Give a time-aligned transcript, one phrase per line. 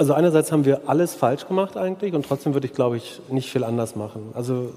[0.00, 3.52] Also einerseits haben wir alles falsch gemacht eigentlich und trotzdem würde ich, glaube ich, nicht
[3.52, 4.30] viel anders machen.
[4.32, 4.72] Also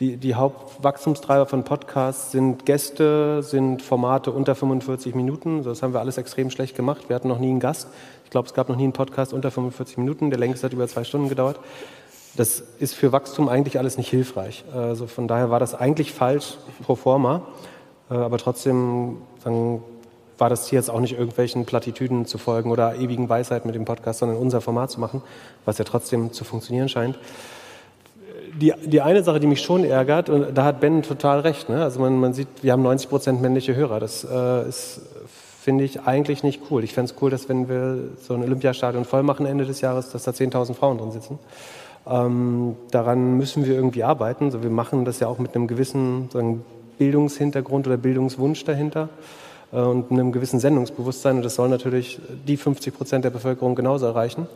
[0.00, 5.62] die, die Hauptwachstumstreiber von Podcasts sind Gäste, sind Formate unter 45 Minuten.
[5.62, 7.08] Das haben wir alles extrem schlecht gemacht.
[7.08, 7.86] Wir hatten noch nie einen Gast.
[8.24, 10.30] Ich glaube, es gab noch nie einen Podcast unter 45 Minuten.
[10.30, 11.60] Der längste hat über zwei Stunden gedauert.
[12.34, 14.64] Das ist für Wachstum eigentlich alles nicht hilfreich.
[14.74, 17.42] Also von daher war das eigentlich falsch pro forma.
[18.10, 19.84] Äh, aber trotzdem sagen,
[20.38, 23.84] war das Ziel jetzt auch nicht irgendwelchen Plattitüden zu folgen oder ewigen Weisheiten mit dem
[23.84, 25.22] Podcast, sondern unser Format zu machen,
[25.64, 27.18] was ja trotzdem zu funktionieren scheint
[28.60, 31.82] die, die eine Sache, die mich schon ärgert, und da hat Ben total recht, ne?
[31.82, 34.00] also man, man sieht, wir haben 90 Prozent männliche Hörer.
[34.00, 35.00] Das äh, ist,
[35.60, 36.84] finde ich, eigentlich nicht cool.
[36.84, 40.10] Ich fände es cool, dass wenn wir so ein Olympiastadion voll machen Ende des Jahres,
[40.10, 41.38] dass da 10.000 Frauen drin sitzen.
[42.06, 44.44] Ähm, daran müssen wir irgendwie arbeiten.
[44.44, 46.28] Also wir machen das ja auch mit einem gewissen
[46.98, 49.08] Bildungshintergrund oder Bildungswunsch dahinter
[49.72, 51.36] und einem gewissen Sendungsbewusstsein.
[51.36, 54.46] Und das soll natürlich die 50 Prozent der Bevölkerung genauso erreichen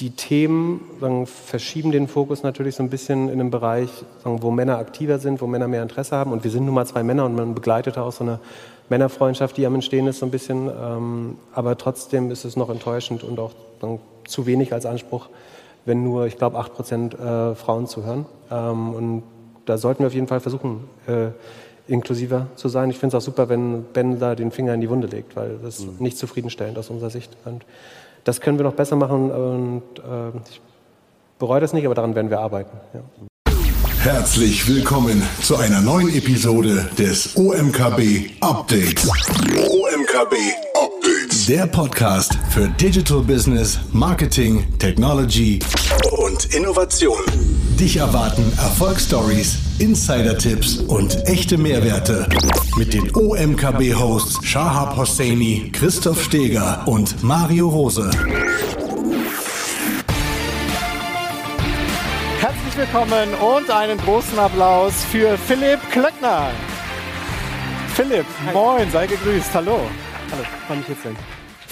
[0.00, 3.88] die Themen sagen, verschieben den Fokus natürlich so ein bisschen in den Bereich,
[4.22, 6.32] sagen, wo Männer aktiver sind, wo Männer mehr Interesse haben.
[6.32, 8.38] Und wir sind nun mal zwei Männer und man begleitet auch so eine
[8.90, 10.68] Männerfreundschaft, die am Entstehen ist, so ein bisschen.
[10.68, 15.28] Ähm, aber trotzdem ist es noch enttäuschend und auch sagen, zu wenig als Anspruch,
[15.86, 18.26] wenn nur, ich glaube, acht Prozent äh, Frauen zuhören.
[18.50, 19.22] Ähm, und
[19.64, 21.28] da sollten wir auf jeden Fall versuchen, äh,
[21.88, 22.90] inklusiver zu sein.
[22.90, 25.58] Ich finde es auch super, wenn Ben da den Finger in die Wunde legt, weil
[25.62, 25.96] das mhm.
[25.98, 27.36] nicht zufriedenstellend aus unserer Sicht.
[27.44, 27.64] Und
[28.24, 30.60] das können wir noch besser machen und äh, ich
[31.38, 32.76] bereue das nicht, aber daran werden wir arbeiten.
[32.94, 33.00] Ja.
[34.00, 39.08] Herzlich willkommen zu einer neuen Episode des OMKB Updates.
[39.08, 40.34] OMKB
[40.74, 41.46] Updates.
[41.46, 45.58] Der Podcast für Digital Business, Marketing, Technology
[46.18, 47.18] und Innovation.
[47.80, 52.26] Dich erwarten Erfolgsstories, Insider-Tipps und echte Mehrwerte
[52.78, 58.10] mit den OMKB-Hosts Shahab Hosseini, Christoph Steger und Mario Rose.
[62.40, 66.48] Herzlich willkommen und einen großen Applaus für Philipp Klöckner.
[67.94, 68.54] Philipp, Hi.
[68.54, 69.80] moin, sei gegrüßt, hallo.
[70.30, 71.16] Hallo, freue mich jetzt sein.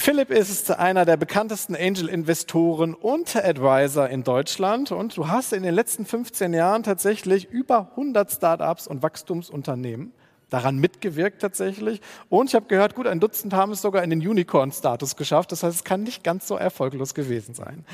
[0.05, 5.75] Philipp ist einer der bekanntesten Angel-Investoren und Advisor in Deutschland und du hast in den
[5.75, 10.13] letzten 15 Jahren tatsächlich über 100 Startups und Wachstumsunternehmen
[10.51, 12.03] daran mitgewirkt tatsächlich.
[12.29, 15.53] Und ich habe gehört, gut, ein Dutzend haben es sogar in den Unicorn-Status geschafft.
[15.53, 17.87] Das heißt, es kann nicht ganz so erfolglos gewesen sein.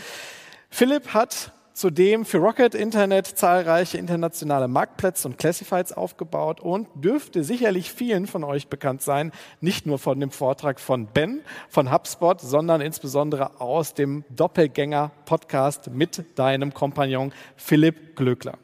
[0.69, 7.93] Philipp hat zudem für Rocket Internet zahlreiche internationale Marktplätze und Classifieds aufgebaut und dürfte sicherlich
[7.93, 12.81] vielen von euch bekannt sein, nicht nur von dem Vortrag von Ben von HubSpot, sondern
[12.81, 18.59] insbesondere aus dem Doppelgänger-Podcast mit deinem Kompagnon Philipp Glöckler.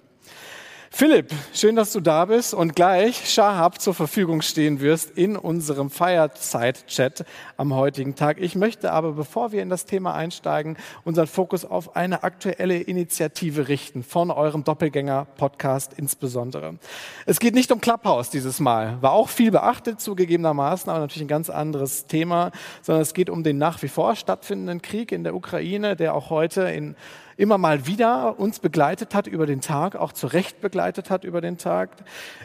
[0.98, 5.90] Philipp, schön, dass du da bist und gleich Shahab zur Verfügung stehen wirst in unserem
[5.90, 7.26] Fireside-Chat
[7.58, 8.40] am heutigen Tag.
[8.40, 13.68] Ich möchte aber, bevor wir in das Thema einsteigen, unseren Fokus auf eine aktuelle Initiative
[13.68, 16.78] richten, von eurem Doppelgänger-Podcast insbesondere.
[17.26, 21.28] Es geht nicht um Clubhouse dieses Mal, war auch viel beachtet zugegebenermaßen, aber natürlich ein
[21.28, 25.34] ganz anderes Thema, sondern es geht um den nach wie vor stattfindenden Krieg in der
[25.34, 26.96] Ukraine, der auch heute in
[27.36, 31.41] immer mal wieder uns begleitet hat über den Tag, auch zu Recht begleitet hat über
[31.41, 31.91] den Tag.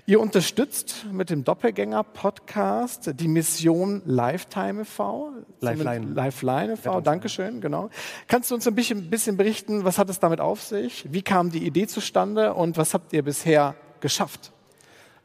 [0.06, 5.32] Ihr unterstützt mit dem Doppelgänger-Podcast die Mission Lifetime e.V.
[5.60, 6.08] Lifeline.
[6.14, 7.90] Lifeline e.V., ja, Dankeschön, genau.
[8.28, 11.06] Kannst du uns ein bisschen, bisschen berichten, was hat es damit auf sich?
[11.12, 14.52] Wie kam die Idee zustande und was habt ihr bisher geschafft?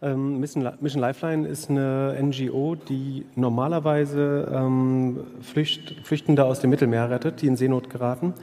[0.03, 7.09] Ähm, Mission, Mission, Lifeline ist eine NGO, die normalerweise ähm, Flücht, Flüchtende aus dem Mittelmeer
[7.09, 8.35] rettet, die in Seenot geraten.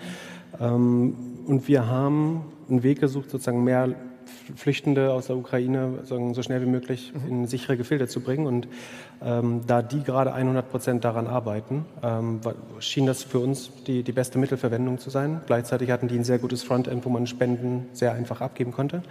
[0.59, 1.15] Ähm,
[1.45, 3.89] und wir haben einen Weg gesucht, sozusagen mehr
[4.55, 7.29] Flüchtende aus der Ukraine so schnell wie möglich mhm.
[7.29, 8.45] in sichere Gefilde zu bringen.
[8.45, 8.67] Und
[9.21, 12.41] ähm, da die gerade 100 Prozent daran arbeiten, ähm,
[12.79, 15.41] schien das für uns die, die beste Mittelverwendung zu sein.
[15.45, 19.03] Gleichzeitig hatten die ein sehr gutes Frontend, wo man Spenden sehr einfach abgeben konnte.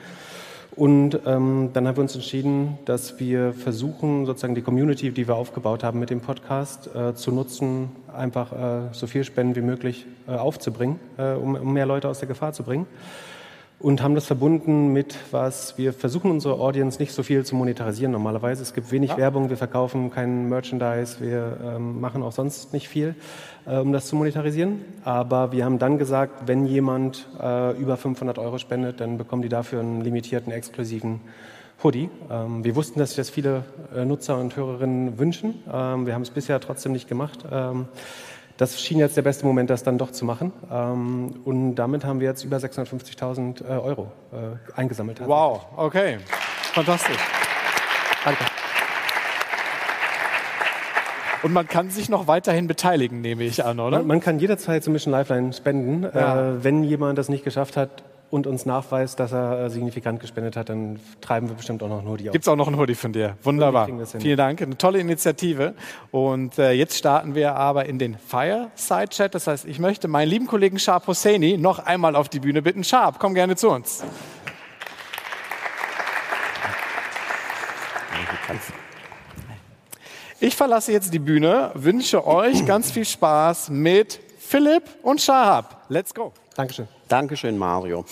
[0.75, 5.35] Und ähm, dann haben wir uns entschieden, dass wir versuchen, sozusagen die Community, die wir
[5.35, 10.07] aufgebaut haben mit dem Podcast, äh, zu nutzen, einfach äh, so viel Spenden wie möglich
[10.27, 12.87] äh, aufzubringen, äh, um, um, mehr Leute aus der Gefahr zu bringen.
[13.83, 18.13] Und haben das verbunden mit, was wir versuchen, unsere Audience nicht so viel zu monetarisieren
[18.13, 18.63] normalerweise.
[18.63, 19.17] Es gibt wenig ja.
[19.17, 23.17] Werbung, wir verkaufen kein Merchandise, wir ähm, machen auch sonst nicht viel,
[23.67, 24.85] äh, um das zu monetarisieren.
[25.03, 29.49] Aber wir haben dann gesagt, wenn jemand äh, über 500 Euro spendet, dann bekommen die
[29.49, 31.21] dafür einen limitierten, exklusiven
[31.83, 32.09] Hoodie.
[32.31, 33.65] Ähm, wir wussten, dass sich das viele
[33.97, 35.55] äh, Nutzer und Hörerinnen wünschen.
[35.67, 37.41] Ähm, wir haben es bisher trotzdem nicht gemacht.
[38.63, 40.53] Ähm, das schien jetzt der beste Moment, das dann doch zu machen.
[41.45, 45.21] und damit haben wir jetzt über 650.000 äh, Euro äh, eingesammelt.
[45.25, 46.19] Wow, okay.
[46.73, 47.19] Fantastisch.
[48.25, 48.45] Danke.
[51.43, 53.99] Und man kann sich noch weiterhin beteiligen, nehme ich an, oder?
[53.99, 56.05] Man, man kann jederzeit zur Mission Lifeline spenden.
[56.05, 56.51] Ja.
[56.51, 60.57] Äh, wenn jemand das nicht geschafft hat, und uns nachweist, dass er äh, signifikant gespendet
[60.57, 62.33] hat, dann treiben wir bestimmt auch noch ein Hoodie auf.
[62.33, 63.37] Gibt es auch noch ein Hoodie von dir.
[63.43, 63.87] Wunderbar.
[64.07, 64.63] Vielen Dank.
[64.63, 65.75] Eine tolle Initiative.
[66.11, 69.35] Und äh, jetzt starten wir aber in den Fireside-Chat.
[69.35, 72.85] Das heißt, ich möchte meinen lieben Kollegen Sharp Hosseini noch einmal auf die Bühne bitten.
[72.85, 74.03] Sharp, komm gerne zu uns.
[80.41, 85.85] Ich verlasse jetzt die Bühne, wünsche euch ganz viel Spaß mit Philipp und Shahab.
[85.91, 86.33] Let's go.
[86.57, 86.89] Dankeschön.
[87.13, 88.07] Dankeschön, Mario.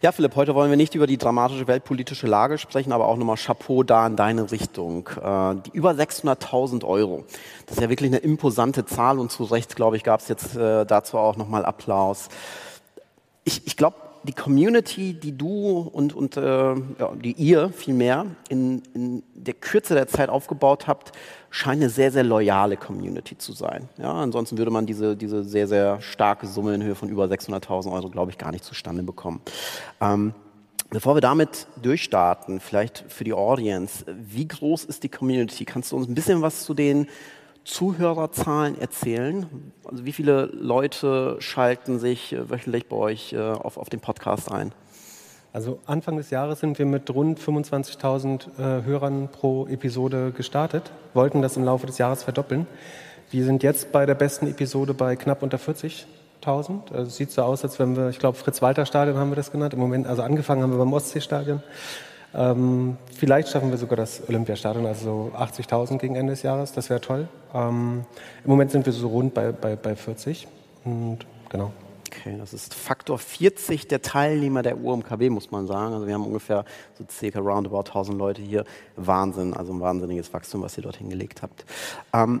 [0.00, 3.36] Ja, Philipp, heute wollen wir nicht über die dramatische weltpolitische Lage sprechen, aber auch nochmal
[3.36, 5.06] Chapeau da in deine Richtung.
[5.08, 7.24] Äh, die über 600.000 Euro,
[7.66, 10.56] das ist ja wirklich eine imposante Zahl und zu Recht, glaube ich, gab es jetzt
[10.56, 12.30] äh, dazu auch nochmal Applaus.
[13.44, 18.82] Ich, ich glaube, die Community, die du und, und äh, ja, die ihr vielmehr in,
[18.94, 21.12] in der Kürze der Zeit aufgebaut habt,
[21.50, 23.88] scheint eine sehr, sehr loyale Community zu sein.
[23.98, 27.92] Ja, ansonsten würde man diese, diese sehr, sehr starke Summe in Höhe von über 600.000
[27.92, 29.40] Euro, glaube ich, gar nicht zustande bekommen.
[30.00, 30.34] Ähm,
[30.90, 35.64] Bevor wir damit durchstarten, vielleicht für die Audience, wie groß ist die Community?
[35.64, 37.08] Kannst du uns ein bisschen was zu den
[37.64, 39.72] Zuhörerzahlen erzählen?
[39.84, 44.52] Also wie viele Leute schalten sich äh, wöchentlich bei euch äh, auf, auf den Podcast
[44.52, 44.72] ein?
[45.56, 51.40] Also Anfang des Jahres sind wir mit rund 25.000 äh, Hörern pro Episode gestartet, wollten
[51.40, 52.66] das im Laufe des Jahres verdoppeln.
[53.30, 56.92] Wir sind jetzt bei der besten Episode bei knapp unter 40.000.
[56.92, 59.72] Also es sieht so aus, als wenn wir, ich glaube, Fritz-Walter-Stadion haben wir das genannt.
[59.72, 61.62] Im Moment, also angefangen haben wir beim Ostseestadion.
[62.34, 66.74] Ähm, vielleicht schaffen wir sogar das Olympiastadion, also 80.000 gegen Ende des Jahres.
[66.74, 67.28] Das wäre toll.
[67.54, 68.04] Ähm,
[68.44, 70.46] Im Moment sind wir so rund bei, bei, bei 40.
[70.84, 71.72] Und genau.
[72.06, 75.94] Okay, das ist Faktor 40 der Teilnehmer der UMKB, muss man sagen.
[75.94, 76.64] Also wir haben ungefähr
[76.94, 78.64] so circa roundabout 1000 Leute hier.
[78.96, 81.64] Wahnsinn, also ein wahnsinniges Wachstum, was ihr dort hingelegt habt.
[82.12, 82.40] Ähm,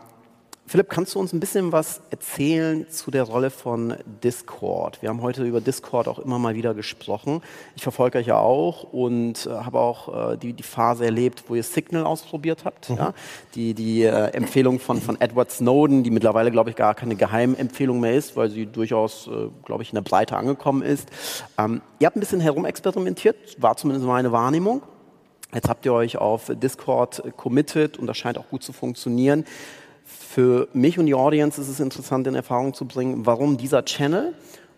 [0.68, 5.00] Philipp, kannst du uns ein bisschen was erzählen zu der Rolle von Discord?
[5.00, 7.40] Wir haben heute über Discord auch immer mal wieder gesprochen.
[7.76, 11.54] Ich verfolge euch ja auch und äh, habe auch äh, die, die Phase erlebt, wo
[11.54, 12.90] ihr Signal ausprobiert habt.
[12.90, 12.96] Mhm.
[12.96, 13.14] Ja?
[13.54, 18.00] Die, die äh, Empfehlung von, von Edward Snowden, die mittlerweile, glaube ich, gar keine Geheimempfehlung
[18.00, 21.08] mehr ist, weil sie durchaus, äh, glaube ich, in der Breite angekommen ist.
[21.58, 24.82] Ähm, ihr habt ein bisschen herumexperimentiert, war zumindest meine Wahrnehmung.
[25.54, 29.44] Jetzt habt ihr euch auf Discord committed und das scheint auch gut zu funktionieren.
[30.06, 34.34] Für mich und die Audience ist es interessant in Erfahrung zu bringen, warum dieser Channel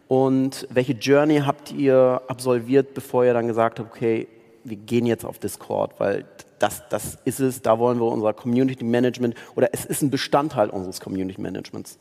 [0.08, 4.26] und welche Journey habt ihr absolviert, bevor ihr dann gesagt habt, okay,
[4.64, 6.24] wir gehen jetzt auf Discord, weil
[6.58, 10.70] das, das ist es, da wollen wir unser Community Management oder es ist ein Bestandteil
[10.70, 11.98] unseres Community Managements.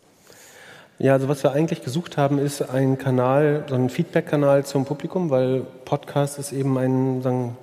[0.97, 5.29] Ja, also was wir eigentlich gesucht haben, ist ein Kanal, so ein Feedback-Kanal zum Publikum,
[5.29, 7.55] weil Podcast ist eben ein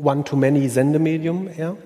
[0.00, 1.76] One-to-Many-Sendemedium eher.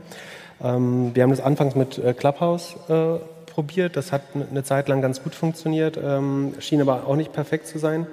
[0.64, 3.18] Ähm, wir haben das anfangs mit äh, Clubhouse äh,
[3.52, 3.96] probiert.
[3.96, 7.78] Das hat eine Zeit lang ganz gut funktioniert, ähm, schien aber auch nicht perfekt zu
[7.78, 8.06] sein.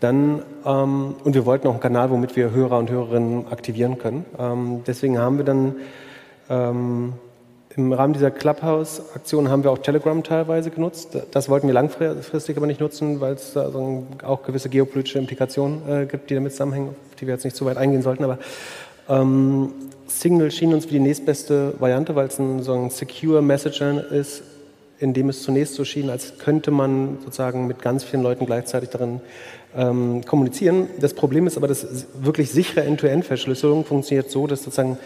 [0.00, 4.26] Dann, ähm, und wir wollten auch einen Kanal, womit wir Hörer und Hörerinnen aktivieren können.
[4.38, 5.76] Ähm, deswegen haben wir dann
[6.50, 7.14] ähm,
[7.76, 11.18] im Rahmen dieser Clubhouse-Aktion haben wir auch Telegram teilweise genutzt.
[11.30, 13.70] Das wollten wir langfristig aber nicht nutzen, weil es da
[14.22, 17.66] auch gewisse geopolitische Implikationen äh, gibt, die damit zusammenhängen, auf die wir jetzt nicht zu
[17.66, 18.24] weit eingehen sollten.
[18.24, 18.38] Aber
[19.08, 19.72] ähm,
[20.06, 24.42] Signal schien uns wie die nächstbeste Variante, weil es ein, so ein secure Messenger ist,
[24.98, 28.90] in dem es zunächst so schien, als könnte man sozusagen mit ganz vielen Leuten gleichzeitig
[28.90, 29.20] darin
[29.76, 30.88] ähm, kommunizieren.
[31.00, 34.98] Das Problem ist aber, dass wirklich sichere End-to-End-Verschlüsselung funktioniert so, dass sozusagen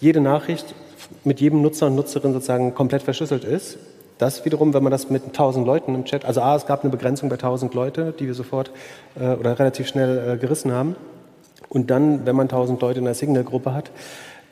[0.00, 0.74] jede Nachricht
[1.24, 3.78] mit jedem Nutzer und Nutzerin sozusagen komplett verschlüsselt ist.
[4.18, 6.90] Das wiederum, wenn man das mit 1000 Leuten im Chat, also A, es gab eine
[6.90, 8.70] Begrenzung bei 1000 Leute, die wir sofort
[9.18, 10.96] äh, oder relativ schnell äh, gerissen haben.
[11.68, 13.90] Und dann, wenn man 1000 Leute in einer Signal-Gruppe hat,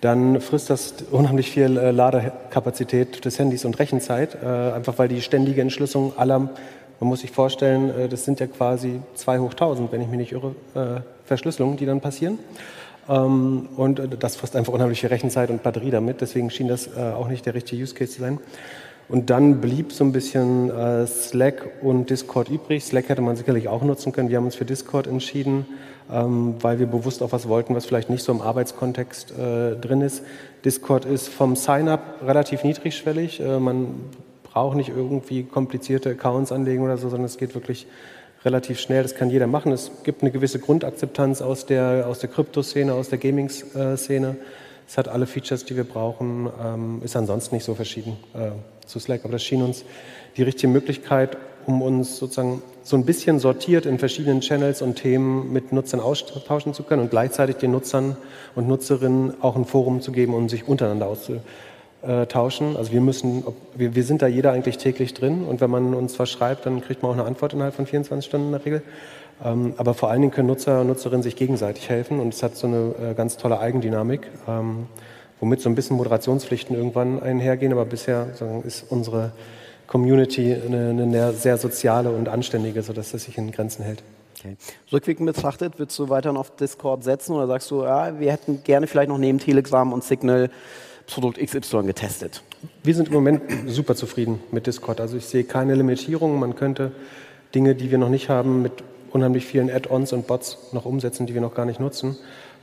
[0.00, 5.21] dann frisst das unheimlich viel äh, Ladekapazität des Handys und Rechenzeit, äh, einfach weil die
[5.21, 6.50] ständige Entschlüsselung aller, man
[7.00, 10.33] muss sich vorstellen, äh, das sind ja quasi 2 hoch 1000, wenn ich mich nicht
[10.33, 10.55] irre,
[11.25, 12.38] Verschlüsselungen, die dann passieren.
[13.09, 17.29] Ähm, und das frisst einfach unheimlich viel Rechenzeit und Batterie damit, deswegen schien das auch
[17.29, 18.38] nicht der richtige Use Case zu sein.
[19.09, 20.71] Und dann blieb so ein bisschen
[21.07, 22.85] Slack und Discord übrig.
[22.85, 24.29] Slack hätte man sicherlich auch nutzen können.
[24.29, 25.67] Wir haben uns für Discord entschieden
[26.11, 30.00] ähm, weil wir bewusst auch was wollten, was vielleicht nicht so im Arbeitskontext äh, drin
[30.00, 30.23] ist.
[30.65, 33.41] Discord ist vom Sign-up relativ niedrigschwellig.
[33.41, 33.88] Äh, man
[34.43, 37.87] braucht nicht irgendwie komplizierte Accounts anlegen oder so, sondern es geht wirklich
[38.45, 39.03] relativ schnell.
[39.03, 39.73] Das kann jeder machen.
[39.73, 44.37] Es gibt eine gewisse Grundakzeptanz aus der, aus der Krypto-Szene, aus der Gaming-Szene.
[44.87, 48.53] Es hat alle Features, die wir brauchen, ähm, ist ansonsten nicht so verschieden äh,
[48.88, 49.21] zu Slack.
[49.25, 49.85] Aber das schien uns
[50.37, 55.52] die richtige Möglichkeit, um uns sozusagen so ein bisschen sortiert in verschiedenen Channels und Themen
[55.52, 58.16] mit Nutzern austauschen zu können und gleichzeitig den Nutzern
[58.54, 61.14] und Nutzerinnen auch ein Forum zu geben, um sich untereinander
[62.02, 62.76] äh, tauschen.
[62.76, 66.30] Also wir müssen, wir sind da jeder eigentlich täglich drin und wenn man uns was
[66.30, 68.83] schreibt, dann kriegt man auch eine Antwort innerhalb von 24 Stunden in der Regel.
[69.45, 72.57] Ähm, aber vor allen Dingen können Nutzer und Nutzerinnen sich gegenseitig helfen und es hat
[72.57, 74.87] so eine äh, ganz tolle Eigendynamik, ähm,
[75.40, 77.73] womit so ein bisschen Moderationspflichten irgendwann einhergehen.
[77.73, 78.28] Aber bisher
[78.64, 79.33] ist unsere
[79.87, 84.02] Community eine, eine sehr soziale und anständige, sodass das sich in Grenzen hält.
[84.38, 84.57] Okay.
[84.92, 88.87] Rückwirkend betrachtet, würdest du weiterhin auf Discord setzen oder sagst du, ja, wir hätten gerne
[88.87, 90.50] vielleicht noch neben Telegram und Signal
[91.09, 92.42] Produkt XY getestet?
[92.85, 95.00] Wir sind im Moment super zufrieden mit Discord.
[95.00, 96.38] Also ich sehe keine Limitierungen.
[96.38, 96.92] Man könnte
[97.54, 98.73] Dinge, die wir noch nicht haben, mit
[99.11, 102.16] unheimlich vielen Add-ons und Bots noch umsetzen, die wir noch gar nicht nutzen.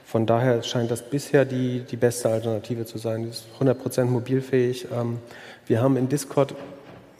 [0.06, 3.24] Von daher scheint das bisher die, die beste Alternative zu sein.
[3.24, 4.88] Die ist 100% mobilfähig.
[4.96, 5.18] Ähm,
[5.66, 6.54] wir haben in Discord,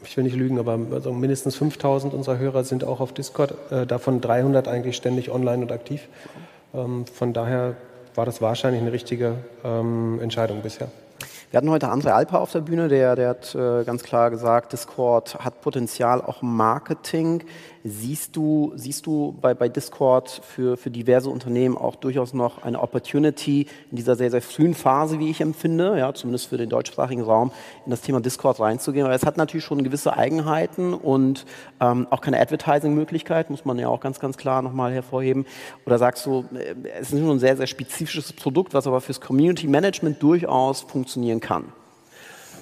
[0.04, 3.86] ich will nicht lügen, aber also mindestens 5000 unserer Hörer sind auch auf Discord, äh,
[3.86, 6.06] davon 300 eigentlich ständig online und aktiv.
[6.74, 7.74] Ähm, von daher
[8.14, 10.88] war das wahrscheinlich eine richtige ähm, Entscheidung bisher.
[11.50, 14.72] Wir hatten heute André Alper auf der Bühne, der, der hat äh, ganz klar gesagt,
[14.72, 17.44] Discord hat Potenzial auch Marketing.
[17.88, 22.80] Siehst du, siehst du bei, bei Discord für, für diverse Unternehmen auch durchaus noch eine
[22.80, 27.22] Opportunity in dieser sehr, sehr frühen Phase, wie ich empfinde, ja, zumindest für den deutschsprachigen
[27.22, 27.52] Raum,
[27.84, 29.06] in das Thema Discord reinzugehen?
[29.06, 31.44] Weil es hat natürlich schon gewisse Eigenheiten und
[31.78, 35.46] ähm, auch keine Advertising-Möglichkeit, muss man ja auch ganz, ganz klar nochmal hervorheben.
[35.84, 39.20] Oder sagst du, äh, es ist nur ein sehr, sehr spezifisches Produkt, was aber fürs
[39.20, 41.66] Community Management durchaus funktionieren kann?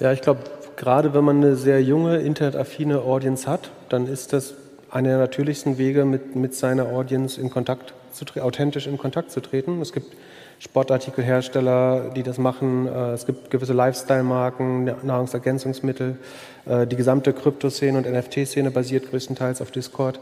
[0.00, 0.40] Ja, ich glaube,
[0.76, 4.54] gerade wenn man eine sehr junge, internetaffine Audience hat, dann ist das
[4.94, 9.40] einer der natürlichsten Wege, mit, mit seiner Audience in Kontakt zu authentisch in Kontakt zu
[9.40, 9.82] treten.
[9.82, 10.14] Es gibt
[10.60, 12.86] Sportartikelhersteller, die das machen.
[12.86, 16.16] Äh, es gibt gewisse Lifestyle-Marken, Nahrungsergänzungsmittel.
[16.64, 20.20] Äh, die gesamte Kryptoszene und NFT-Szene basiert größtenteils auf Discord.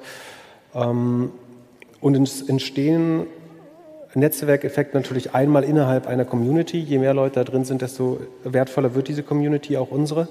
[0.75, 1.33] Ähm,
[2.01, 3.27] und es entstehen
[4.15, 6.79] Netzwerkeffekte natürlich einmal innerhalb einer Community.
[6.79, 10.29] Je mehr Leute da drin sind, desto wertvoller wird diese Community, auch unsere.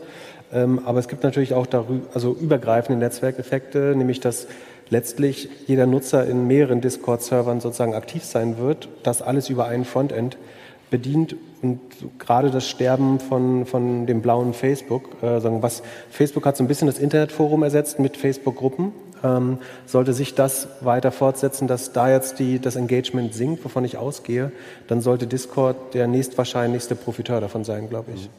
[0.53, 4.47] Ähm, aber es gibt natürlich auch darüber, also übergreifende Netzwerkeffekte, nämlich dass
[4.89, 10.37] letztlich jeder Nutzer in mehreren Discord-Servern sozusagen aktiv sein wird, das alles über einen Frontend
[10.89, 11.79] bedient und
[12.19, 16.87] gerade das Sterben von, von dem blauen Facebook, äh, was Facebook hat so ein bisschen
[16.87, 18.91] das Internetforum ersetzt mit Facebook-Gruppen,
[19.23, 23.97] ähm, sollte sich das weiter fortsetzen, dass da jetzt die, das Engagement sinkt, wovon ich
[23.97, 24.51] ausgehe,
[24.87, 28.29] dann sollte Discord der nächstwahrscheinlichste Profiteur davon sein, glaube ich.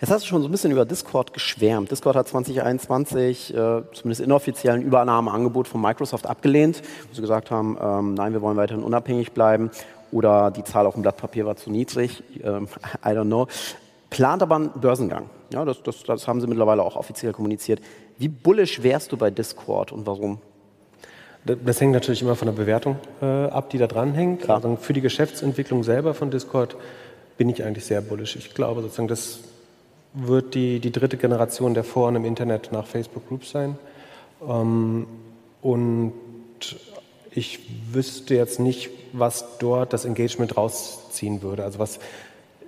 [0.00, 1.90] Jetzt hast du schon so ein bisschen über Discord geschwärmt.
[1.90, 7.76] Discord hat 2021 äh, zumindest inoffiziell ein Übernahmeangebot von Microsoft abgelehnt, wo sie gesagt haben,
[7.80, 9.70] ähm, nein, wir wollen weiterhin unabhängig bleiben
[10.12, 12.68] oder die Zahl auf dem Blatt Papier war zu niedrig, ähm,
[13.04, 13.48] I don't know.
[14.10, 15.28] Plant aber einen Börsengang.
[15.52, 17.80] Ja, das, das, das haben sie mittlerweile auch offiziell kommuniziert.
[18.18, 20.38] Wie bullish wärst du bei Discord und warum?
[21.44, 24.48] Das hängt natürlich immer von der Bewertung äh, ab, die da dran hängt.
[24.48, 26.76] Also für die Geschäftsentwicklung selber von Discord
[27.36, 28.36] bin ich eigentlich sehr bullish.
[28.36, 29.40] Ich glaube sozusagen, das
[30.14, 33.76] wird die, die dritte Generation der Foren im Internet nach Facebook Groups sein.
[34.48, 35.06] Ähm,
[35.60, 36.12] und
[37.30, 37.60] ich
[37.92, 41.64] wüsste jetzt nicht, was dort das Engagement rausziehen würde.
[41.64, 41.98] Also was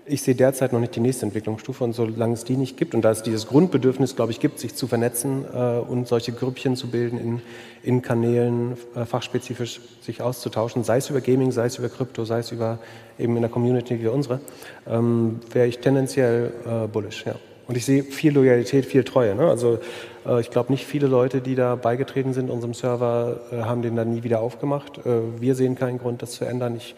[0.07, 3.03] ich sehe derzeit noch nicht die nächste Entwicklungsstufe und solange es die nicht gibt und
[3.03, 6.89] da es dieses Grundbedürfnis, glaube ich, gibt, sich zu vernetzen äh, und solche Grüppchen zu
[6.89, 7.43] bilden in,
[7.83, 12.39] in Kanälen, äh, fachspezifisch sich auszutauschen, sei es über Gaming, sei es über Krypto, sei
[12.39, 12.79] es über
[13.19, 14.41] eben in der Community wie unsere,
[14.87, 17.35] ähm, wäre ich tendenziell äh, bullish, ja.
[17.69, 19.35] Und ich sehe viel Loyalität, viel Treue.
[19.35, 19.49] Ne?
[19.49, 19.81] Also
[20.25, 23.97] äh, ich glaube nicht viele Leute, die da beigetreten sind unserem Server, äh, haben den
[23.97, 24.99] dann nie wieder aufgemacht.
[24.99, 26.77] Äh, wir sehen keinen Grund, das zu ändern.
[26.77, 26.95] Ich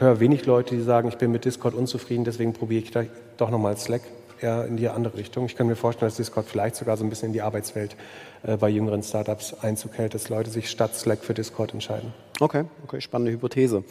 [0.00, 2.92] höre wenig Leute, die sagen, ich bin mit Discord unzufrieden, deswegen probiere ich
[3.36, 4.02] doch nochmal Slack
[4.40, 5.44] eher in die andere Richtung.
[5.44, 7.94] Ich kann mir vorstellen, dass Discord vielleicht sogar so ein bisschen in die Arbeitswelt
[8.42, 12.14] äh, bei jüngeren Startups Einzug hält, dass Leute sich statt Slack für Discord entscheiden.
[12.40, 13.84] Okay, okay, spannende Hypothese.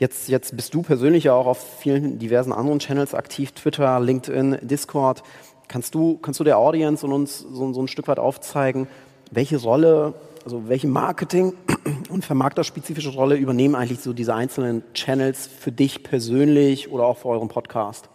[0.00, 4.58] Jetzt, jetzt bist du persönlich ja auch auf vielen diversen anderen Channels aktiv, Twitter, LinkedIn,
[4.62, 5.22] Discord.
[5.68, 8.88] Kannst du, kannst du der Audience und uns so, so ein Stück weit aufzeigen,
[9.30, 11.54] welche Rolle also welche Marketing-
[12.10, 17.28] und vermarkterspezifische Rolle übernehmen eigentlich so diese einzelnen Channels für dich persönlich oder auch für
[17.28, 18.08] euren Podcast?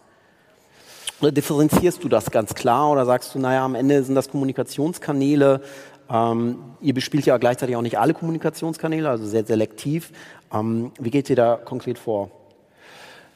[1.22, 5.62] Oder differenzierst du das ganz klar oder sagst du, naja, am Ende sind das Kommunikationskanäle,
[6.10, 10.12] ähm, ihr bespielt ja gleichzeitig auch nicht alle Kommunikationskanäle, also sehr selektiv.
[10.52, 12.32] Ähm, wie geht ihr da konkret vor?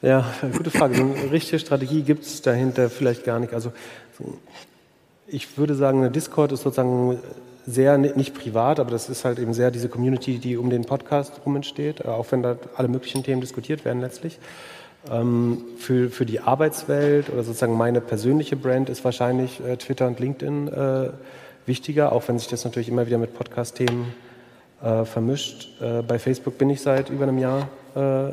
[0.02, 0.96] Ja, gute Frage.
[0.96, 3.54] eine richtige Strategie gibt es dahinter vielleicht gar nicht.
[3.54, 3.72] Also
[5.26, 7.18] ich würde sagen, eine Discord ist sozusagen
[7.66, 11.40] sehr, nicht privat, aber das ist halt eben sehr diese Community, die um den Podcast
[11.44, 14.38] rum entsteht, äh, auch wenn da alle möglichen Themen diskutiert werden letztlich.
[15.10, 20.20] Ähm, für, für die Arbeitswelt oder sozusagen meine persönliche Brand ist wahrscheinlich äh, Twitter und
[20.20, 21.08] LinkedIn äh,
[21.66, 24.12] wichtiger, auch wenn sich das natürlich immer wieder mit Podcast-Themen
[25.04, 25.80] vermischt.
[25.80, 27.68] Bei Facebook bin ich seit über einem Jahr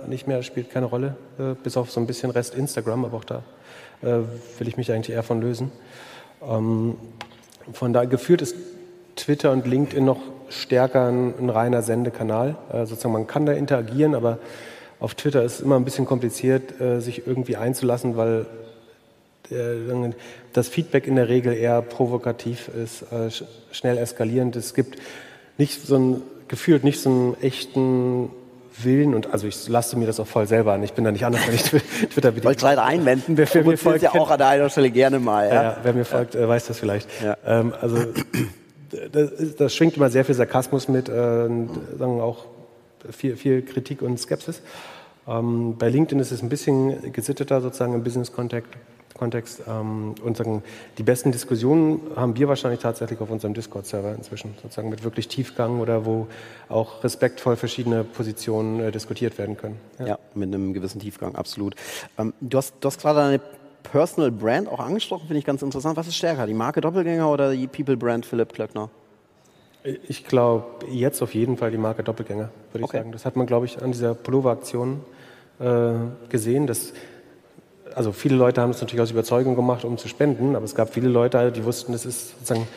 [0.08, 1.16] nicht mehr, das spielt keine Rolle,
[1.64, 3.42] bis auf so ein bisschen Rest Instagram, aber auch da
[4.02, 5.72] will ich mich eigentlich eher von lösen.
[6.46, 6.98] Ähm,
[7.74, 8.56] von daher geführt ist
[9.22, 12.56] Twitter und LinkedIn noch stärker ein, ein reiner Sendekanal.
[12.72, 14.40] Äh, sozusagen man kann da interagieren, aber
[15.00, 18.46] auf Twitter ist es immer ein bisschen kompliziert, äh, sich irgendwie einzulassen, weil
[19.50, 20.12] äh,
[20.54, 23.30] das Feedback in der Regel eher provokativ ist, äh,
[23.72, 24.56] schnell eskalierend.
[24.56, 25.00] Es gibt
[25.58, 28.30] nicht so ein, gefühlt nicht so einen echten
[28.84, 30.84] Willen und also ich lasse mir das auch voll selber an.
[30.84, 31.64] Ich bin da nicht anders, wenn ich
[32.10, 32.46] Twitter bediene.
[32.46, 35.48] Wollte leider einwenden, wer, wer mir folgt, ja auch an einer Stelle gerne mal.
[35.48, 35.64] Ja?
[35.64, 36.48] Ja, wer mir folgt, ja.
[36.48, 37.10] weiß das vielleicht.
[37.46, 37.98] Ähm, also
[39.12, 42.46] das, das, schwingt immer sehr viel Sarkasmus mit, äh, sagen auch
[43.10, 44.62] viel, viel Kritik und Skepsis.
[45.28, 48.72] Ähm, bei LinkedIn ist es ein bisschen gesitteter sozusagen im Business-Kontext.
[49.22, 49.62] Kontext.
[49.68, 50.64] Ähm, und sagen,
[50.98, 55.80] die besten Diskussionen haben wir wahrscheinlich tatsächlich auf unserem Discord-Server inzwischen, sozusagen mit wirklich Tiefgang
[55.80, 56.28] oder wo
[56.70, 59.78] auch respektvoll verschiedene Positionen äh, diskutiert werden können.
[60.00, 60.08] Ja.
[60.08, 60.20] ja.
[60.34, 61.76] mit einem gewissen Tiefgang, absolut.
[62.18, 63.42] Ähm, du hast, du hast gerade eine
[63.84, 65.98] Personal Brand auch angesprochen, finde ich ganz interessant.
[65.98, 68.90] Was ist stärker, die Marke Doppelgänger oder die People Brand Philipp Klöckner?
[69.84, 72.98] Ich glaube, jetzt auf jeden Fall die Marke Doppelgänger, würde okay.
[72.98, 73.12] ich sagen.
[73.12, 75.02] Das hat man, glaube ich, an dieser Pullover-Aktion
[75.60, 75.94] äh,
[76.30, 76.68] gesehen.
[76.68, 76.94] Dass
[77.96, 80.94] also viele Leute haben es natürlich aus Überzeugung gemacht, um zu spenden, aber es gab
[80.94, 82.68] viele Leute, die wussten, das ist sozusagen,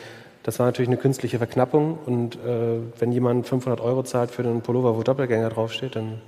[0.43, 4.61] das war natürlich eine künstliche Verknappung und äh, wenn jemand 500 Euro zahlt für einen
[4.61, 6.21] Pullover, wo Doppelgänger draufsteht, dann,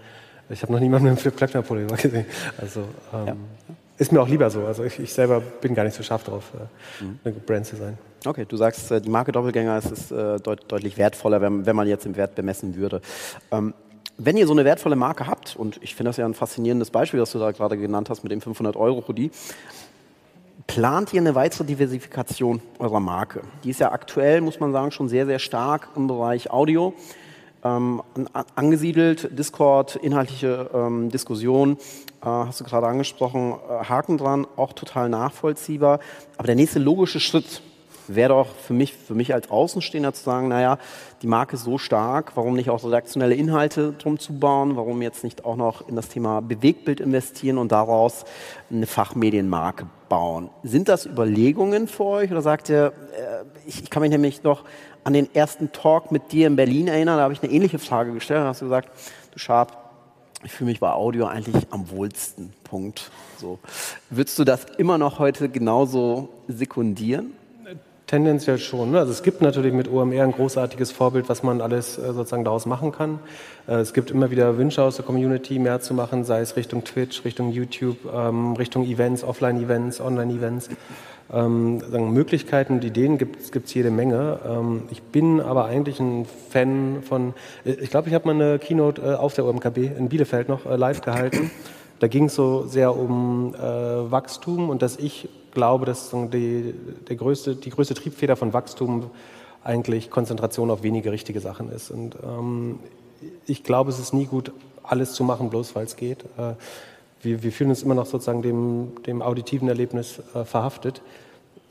[0.50, 2.25] ich habe noch niemanden mit einem Flip Klöckner Pullover gesehen.
[2.57, 2.81] Also
[3.13, 3.36] ähm, ja.
[3.98, 4.66] Ist mir auch lieber so.
[4.66, 7.20] Also ich, ich, selber bin gar nicht so scharf drauf, äh, mhm.
[7.24, 7.98] eine Brand zu sein.
[8.25, 11.75] Okay, du sagst, äh, die Marke Doppelgänger ist, ist äh, deut deutlich wertvoller, wenn, wenn,
[11.75, 13.01] man jetzt im Wert bemessen würde.
[13.51, 13.74] Ähm,
[14.18, 17.20] wenn ihr so eine wertvolle Marke habt, und ich finde das ja ein faszinierendes Beispiel,
[17.20, 19.32] das du da gerade genannt hast mit dem 500-Euro-Hoodie,
[20.66, 23.42] plant ihr eine weitere Diversifikation eurer Marke?
[23.63, 26.94] Die ist ja aktuell, muss man sagen, schon sehr, sehr stark im Bereich Audio
[27.63, 28.01] ähm,
[28.55, 29.37] angesiedelt.
[29.37, 31.77] Discord, inhaltliche ähm, Diskussion,
[32.21, 35.99] äh, hast du gerade angesprochen, äh, Haken dran, auch total nachvollziehbar.
[36.37, 37.61] Aber der nächste logische Schritt
[38.07, 40.77] wäre doch für mich, für mich als Außenstehender zu sagen, naja,
[41.21, 45.23] die Marke ist so stark, warum nicht auch redaktionelle Inhalte drum zu bauen, warum jetzt
[45.23, 48.25] nicht auch noch in das Thema Bewegtbild investieren und daraus
[48.72, 50.50] eine Fachmedienmarke bauen.
[50.63, 54.63] Sind das Überlegungen für euch oder sagt ihr, äh, ich, ich kann mich nämlich noch
[55.07, 58.11] an den ersten Talk mit dir in Berlin erinnern, da habe ich eine ähnliche Frage
[58.11, 58.89] gestellt, da hast du gesagt,
[59.31, 59.72] du Sharp,
[60.43, 62.51] ich fühle mich bei Audio eigentlich am wohlsten.
[62.65, 63.09] Punkt.
[63.37, 63.57] So.
[64.09, 67.31] Würdest du das immer noch heute genauso sekundieren?
[68.05, 68.91] Tendenziell schon.
[68.91, 69.00] Ne?
[69.00, 72.65] Also es gibt natürlich mit OMR ein großartiges Vorbild, was man alles äh, sozusagen daraus
[72.65, 73.20] machen kann.
[73.65, 76.83] Äh, es gibt immer wieder Wünsche aus der Community, mehr zu machen, sei es Richtung
[76.83, 80.70] Twitch, Richtung YouTube, ähm, Richtung Events, Offline-Events, Online-Events.
[81.31, 81.81] Ähm,
[82.13, 84.40] Möglichkeiten und Ideen gibt es jede Menge.
[84.48, 87.33] Ähm, ich bin aber eigentlich ein Fan von,
[87.66, 90.66] äh, ich glaube, ich habe mal eine Keynote äh, auf der OMKB in Bielefeld noch
[90.66, 91.51] äh, live gehalten.
[92.00, 96.74] Da ging es so sehr um äh, Wachstum und dass ich glaube, dass die,
[97.09, 99.09] der größte, die größte Triebfeder von Wachstum
[99.63, 101.92] eigentlich Konzentration auf wenige richtige Sachen ist.
[101.92, 102.79] Und ähm,
[103.48, 104.51] ich glaube, es ist nie gut,
[104.83, 106.24] alles zu machen, bloß weil es geht.
[107.27, 111.01] Wir, wir, fühlen uns immer noch sozusagen dem, dem auditiven Erlebnis äh, verhaftet.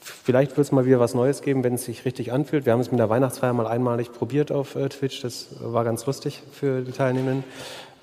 [0.01, 2.67] Vielleicht wird es mal wieder was Neues geben, wenn es sich richtig anfühlt.
[2.67, 5.23] Wir haben es mit der Weihnachtsfeier mal einmalig probiert auf äh, Twitch.
[5.23, 7.43] Das war ganz lustig für die Teilnehmenden.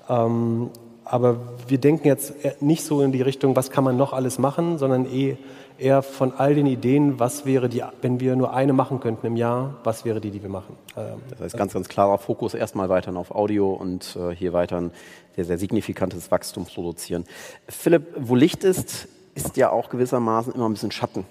[0.08, 0.70] Ähm,
[1.04, 1.36] aber
[1.68, 5.06] wir denken jetzt nicht so in die Richtung, was kann man noch alles machen, sondern
[5.06, 5.36] eh
[5.78, 9.36] eher von all den Ideen, was wäre die, wenn wir nur eine machen könnten im
[9.36, 10.76] Jahr, was wäre die, die wir machen.
[10.96, 14.80] Ähm, das heißt ganz, ganz klarer Fokus erstmal weiter auf Audio und äh, hier weiter
[14.80, 14.92] ein
[15.34, 17.24] sehr, sehr signifikantes Wachstum produzieren.
[17.68, 21.24] Philipp, wo Licht ist, ist ja auch gewissermaßen immer ein bisschen Schatten.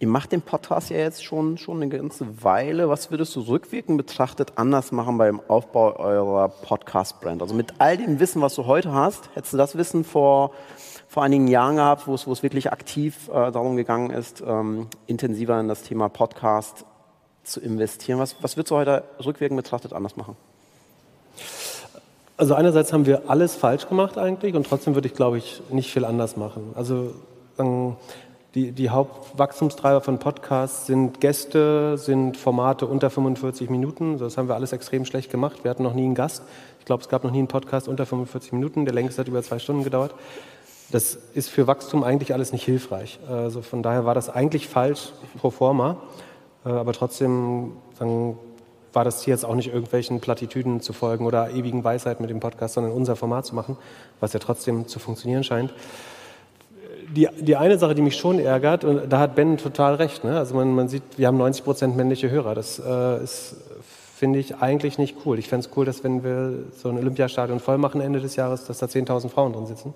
[0.00, 2.88] Ihr macht den Podcast ja jetzt schon, schon eine ganze Weile.
[2.88, 7.42] Was würdest du rückwirkend betrachtet anders machen beim Aufbau eurer Podcast-Brand?
[7.42, 10.52] Also mit all dem Wissen, was du heute hast, hättest du das Wissen vor,
[11.08, 14.86] vor einigen Jahren gehabt, wo es, wo es wirklich aktiv äh, darum gegangen ist, ähm,
[15.08, 16.84] intensiver in das Thema Podcast
[17.42, 18.20] zu investieren.
[18.20, 20.36] Was, was würdest du heute rückwirkend betrachtet anders machen?
[22.36, 25.90] Also einerseits haben wir alles falsch gemacht eigentlich und trotzdem würde ich, glaube ich, nicht
[25.90, 26.70] viel anders machen.
[26.76, 27.14] Also
[27.58, 27.96] ähm,
[28.54, 34.18] die, die Hauptwachstumstreiber von Podcasts sind Gäste, sind Formate unter 45 Minuten.
[34.18, 35.64] Das haben wir alles extrem schlecht gemacht.
[35.64, 36.42] Wir hatten noch nie einen Gast.
[36.78, 38.86] Ich glaube, es gab noch nie einen Podcast unter 45 Minuten.
[38.86, 40.14] Der längste hat über zwei Stunden gedauert.
[40.90, 43.20] Das ist für Wachstum eigentlich alles nicht hilfreich.
[43.28, 45.98] Also von daher war das eigentlich falsch pro forma.
[46.64, 48.38] Äh, aber trotzdem sagen,
[48.94, 52.40] war das Ziel jetzt auch nicht irgendwelchen Plattitüden zu folgen oder ewigen Weisheit mit dem
[52.40, 53.76] Podcast, sondern unser Format zu machen,
[54.20, 55.74] was ja trotzdem zu funktionieren scheint
[57.14, 60.38] die, die eine Sache, die mich schon ärgert, und da hat Ben total recht, ne?
[60.38, 62.54] also man, man sieht, wir haben 90 Prozent männliche Hörer.
[62.54, 63.56] Das äh, ist,
[64.16, 65.38] finde ich, eigentlich nicht cool.
[65.38, 68.64] Ich fände es cool, dass wenn wir so ein Olympiastadion voll machen Ende des Jahres,
[68.66, 69.94] dass da 10.000 Frauen drin sitzen.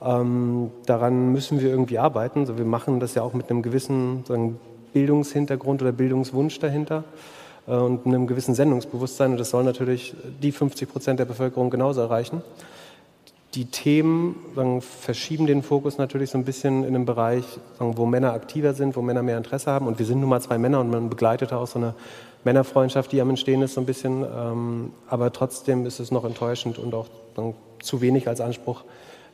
[0.00, 2.40] Ähm, daran müssen wir irgendwie arbeiten.
[2.40, 4.58] Also wir machen das ja auch mit einem gewissen sagen,
[4.92, 7.04] Bildungshintergrund oder Bildungswunsch dahinter
[7.66, 9.32] äh, und einem gewissen Sendungsbewusstsein.
[9.32, 12.42] Und das soll natürlich die 50 Prozent der Bevölkerung genauso erreichen.
[13.54, 17.44] Die Themen sagen, verschieben den Fokus natürlich so ein bisschen in einem Bereich,
[17.78, 19.86] sagen, wo Männer aktiver sind, wo Männer mehr Interesse haben.
[19.86, 21.94] Und wir sind nun mal zwei Männer und man begleitet auch so eine
[22.44, 24.22] Männerfreundschaft, die am Entstehen ist, so ein bisschen.
[24.22, 27.06] Ähm, aber trotzdem ist es noch enttäuschend und auch
[27.36, 28.84] sagen, zu wenig als Anspruch,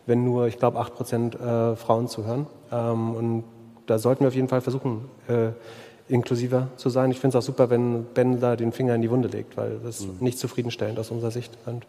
[0.07, 2.47] wenn nur, ich glaube, 8 Prozent äh, Frauen zuhören.
[2.71, 3.45] Ähm, und
[3.87, 5.51] da sollten wir auf jeden Fall versuchen, äh,
[6.09, 7.11] inklusiver zu sein.
[7.11, 9.79] Ich finde es auch super, wenn Ben da den Finger in die Wunde legt, weil
[9.83, 10.17] das ist mhm.
[10.21, 11.57] nicht zufriedenstellend aus unserer Sicht.
[11.67, 11.87] Und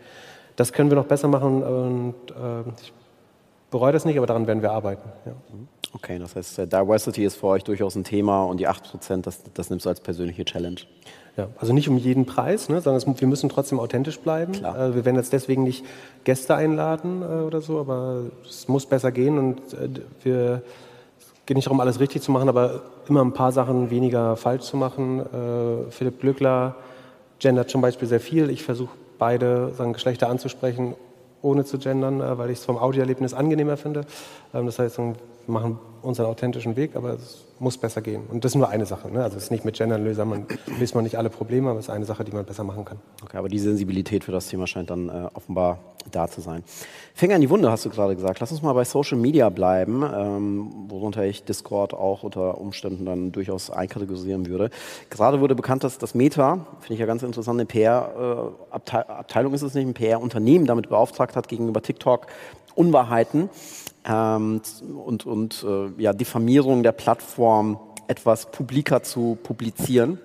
[0.56, 2.94] das können wir noch besser machen und äh, ich
[3.72, 5.10] bereue das nicht, aber daran werden wir arbeiten.
[5.26, 5.34] Ja.
[5.94, 9.42] Okay, das heißt, äh, Diversity ist für euch durchaus ein Thema und die 8%, das,
[9.54, 10.82] das nimmst du als persönliche Challenge.
[11.38, 14.54] Ja, also nicht um jeden Preis, ne, sondern es, wir müssen trotzdem authentisch bleiben.
[14.54, 15.86] Äh, wir werden jetzt deswegen nicht
[16.24, 19.90] Gäste einladen äh, oder so, aber es muss besser gehen und äh,
[20.24, 20.62] wir
[21.18, 24.64] es geht nicht darum, alles richtig zu machen, aber immer ein paar Sachen weniger falsch
[24.64, 25.20] zu machen.
[25.20, 26.76] Äh, Philipp Glückler
[27.40, 28.50] gendert zum Beispiel sehr viel.
[28.50, 30.96] Ich versuche beide sagen, Geschlechter anzusprechen,
[31.42, 34.02] ohne zu gendern, äh, weil ich es vom Audioerlebnis angenehmer finde.
[34.54, 35.16] Ähm, das heißt, wir
[35.48, 38.24] machen unseren authentischen Weg, aber es muss besser gehen.
[38.28, 39.10] Und das ist nur eine Sache.
[39.10, 39.24] Ne?
[39.24, 40.46] Also es ist nicht mit Gendern lösen, man
[40.80, 43.00] löst man nicht alle Probleme, aber es ist eine Sache, die man besser machen kann.
[43.24, 45.80] Okay, aber die Sensibilität für das Thema scheint dann äh, offenbar
[46.12, 46.64] da zu sein.
[47.14, 48.40] Finger in die Wunde, hast du gerade gesagt.
[48.40, 53.32] Lass uns mal bei Social Media bleiben, ähm, worunter ich Discord auch unter Umständen dann
[53.32, 54.70] durchaus einkategorisieren würde.
[55.10, 59.62] Gerade wurde bekannt, dass das Meta, finde ich ja ganz interessant, eine PR-Abteilung äh, ist
[59.62, 62.28] es nicht, ein PR-Unternehmen damit beauftragt hat, gegenüber TikTok
[62.76, 63.50] Unwahrheiten
[64.08, 64.62] ähm,
[65.06, 70.20] und, und äh, ja, Diffamierung der Plattform etwas publiker zu publizieren.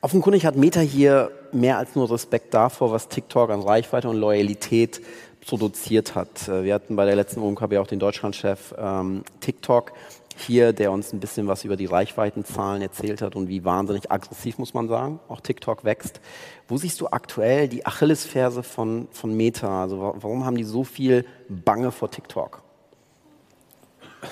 [0.00, 5.00] Offenkundig hat Meta hier mehr als nur Respekt davor, was TikTok an Reichweite und Loyalität
[5.46, 6.48] produziert hat.
[6.48, 9.92] Äh, wir hatten bei der letzten OMKB auch den Deutschlandchef ähm, TikTok
[10.36, 14.58] hier, der uns ein bisschen was über die Reichweitenzahlen erzählt hat und wie wahnsinnig aggressiv,
[14.58, 16.20] muss man sagen, auch TikTok wächst.
[16.68, 19.82] Wo siehst du aktuell die Achillesferse von, von Meta?
[19.82, 22.62] Also warum haben die so viel Bange vor TikTok?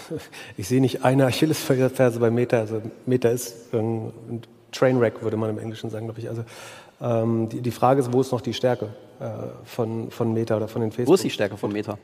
[0.56, 2.58] Ich sehe nicht eine Achillesferse bei Meta.
[2.58, 6.28] Also Meta ist ein Trainwreck, würde man im Englischen sagen, glaube ich.
[6.28, 6.44] Also
[7.00, 9.26] ähm, die, die, Frage ist, wo ist noch die Stärke äh,
[9.64, 11.08] von, von Meta oder von den Facebook?
[11.08, 11.98] Wo ist die Stärke von Meta?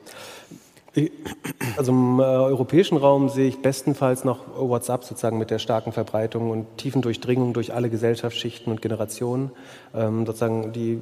[1.76, 6.50] Also im äh, europäischen Raum sehe ich bestenfalls noch WhatsApp sozusagen mit der starken Verbreitung
[6.50, 9.53] und tiefen Durchdringung durch alle Gesellschaftsschichten und Generationen.
[9.94, 11.00] Ähm, sozusagen die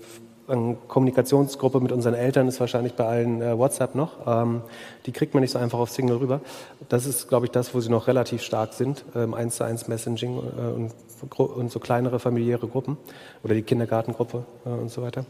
[0.48, 4.26] Kommunikationsgruppe mit unseren Eltern ist wahrscheinlich bei allen äh, WhatsApp noch.
[4.26, 4.62] Ähm,
[5.04, 6.40] die kriegt man nicht so einfach auf Signal rüber.
[6.88, 10.38] Das ist, glaube ich, das, wo sie noch relativ stark sind, ähm, zu eins Messaging
[10.38, 10.92] äh, und,
[11.38, 12.96] und, so kleinere familiäre Gruppen
[13.44, 15.26] oder die Kindergartengruppe äh, und so weiter.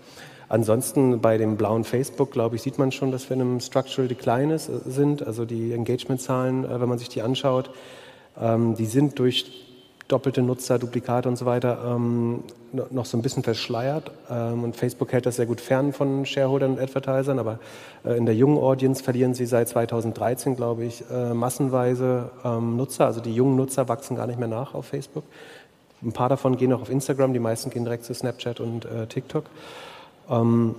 [0.49, 4.09] Ansonsten bei dem blauen Facebook, glaube ich, sieht man schon, dass wir in einem Structural
[4.09, 5.27] Decline äh, sind.
[5.27, 7.71] Also die Engagement-Zahlen, äh, wenn man sich die anschaut,
[8.41, 9.65] ähm, die sind durch
[10.09, 12.43] doppelte Nutzer, Duplikate und so weiter ähm,
[12.91, 14.11] noch so ein bisschen verschleiert.
[14.31, 17.59] Ähm, und Facebook hält das sehr gut fern von Shareholdern und Advertisern, aber
[18.07, 23.05] äh, in der jungen Audience verlieren sie seit 2013, glaube ich, massenweise Nutzer.
[23.05, 25.25] Also die jungen Nutzer wachsen gar nicht mehr nach auf Facebook.
[26.03, 29.45] Ein paar davon gehen auch auf Instagram, die meisten gehen direkt zu Snapchat und TikTok.
[30.31, 30.75] Ähm,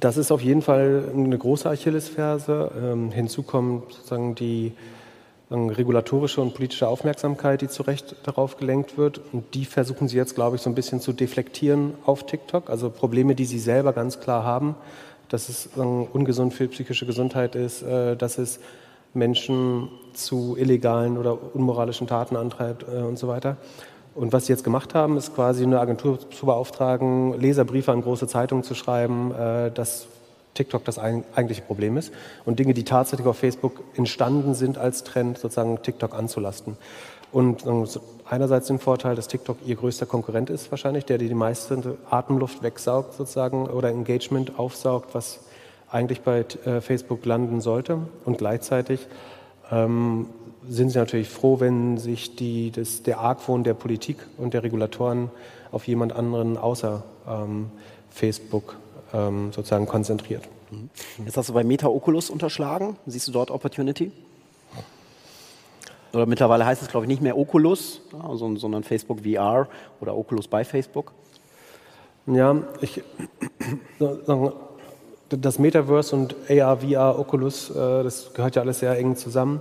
[0.00, 2.70] das ist auf jeden Fall eine große Achillesferse.
[2.82, 4.72] Ähm, hinzu kommt sozusagen die
[5.50, 9.20] regulatorische und politische Aufmerksamkeit, die zu Recht darauf gelenkt wird.
[9.32, 12.70] Und die versuchen sie jetzt, glaube ich, so ein bisschen zu deflektieren auf TikTok.
[12.70, 14.76] Also Probleme, die sie selber ganz klar haben,
[15.28, 18.60] dass es ungesund für psychische Gesundheit ist, äh, dass es
[19.14, 23.56] Menschen zu illegalen oder unmoralischen Taten antreibt äh, und so weiter.
[24.14, 28.26] Und was sie jetzt gemacht haben, ist quasi eine Agentur zu beauftragen, Leserbriefe an große
[28.26, 30.06] Zeitungen zu schreiben, äh, dass
[30.54, 32.12] TikTok das eigentliche Problem ist
[32.44, 36.76] und Dinge, die tatsächlich auf Facebook entstanden sind als Trend, sozusagen TikTok anzulasten.
[37.32, 37.64] Und
[38.28, 43.14] einerseits den Vorteil, dass TikTok ihr größter Konkurrent ist wahrscheinlich, der die meiste Atemluft wegsaugt
[43.14, 45.40] sozusagen oder Engagement aufsaugt, was
[45.90, 47.98] eigentlich bei äh, Facebook landen sollte.
[48.26, 49.06] Und gleichzeitig
[49.70, 50.26] ähm,
[50.68, 55.30] sind sie natürlich froh, wenn sich die, das, der Argwohn der Politik und der Regulatoren
[55.70, 57.70] auf jemand anderen außer ähm,
[58.10, 58.76] Facebook
[59.12, 60.48] ähm, sozusagen konzentriert.
[60.70, 60.90] Mhm.
[61.24, 62.96] Jetzt hast du bei Meta Oculus unterschlagen.
[63.06, 64.12] Siehst du dort Opportunity?
[66.12, 68.02] Oder mittlerweile heißt es, glaube ich, nicht mehr Oculus,
[68.34, 69.66] sondern Facebook VR
[70.00, 71.12] oder Oculus bei Facebook.
[72.26, 73.02] Ja, ich,
[75.28, 79.60] das Metaverse und AR, VR, Oculus, äh, das gehört ja alles sehr eng zusammen.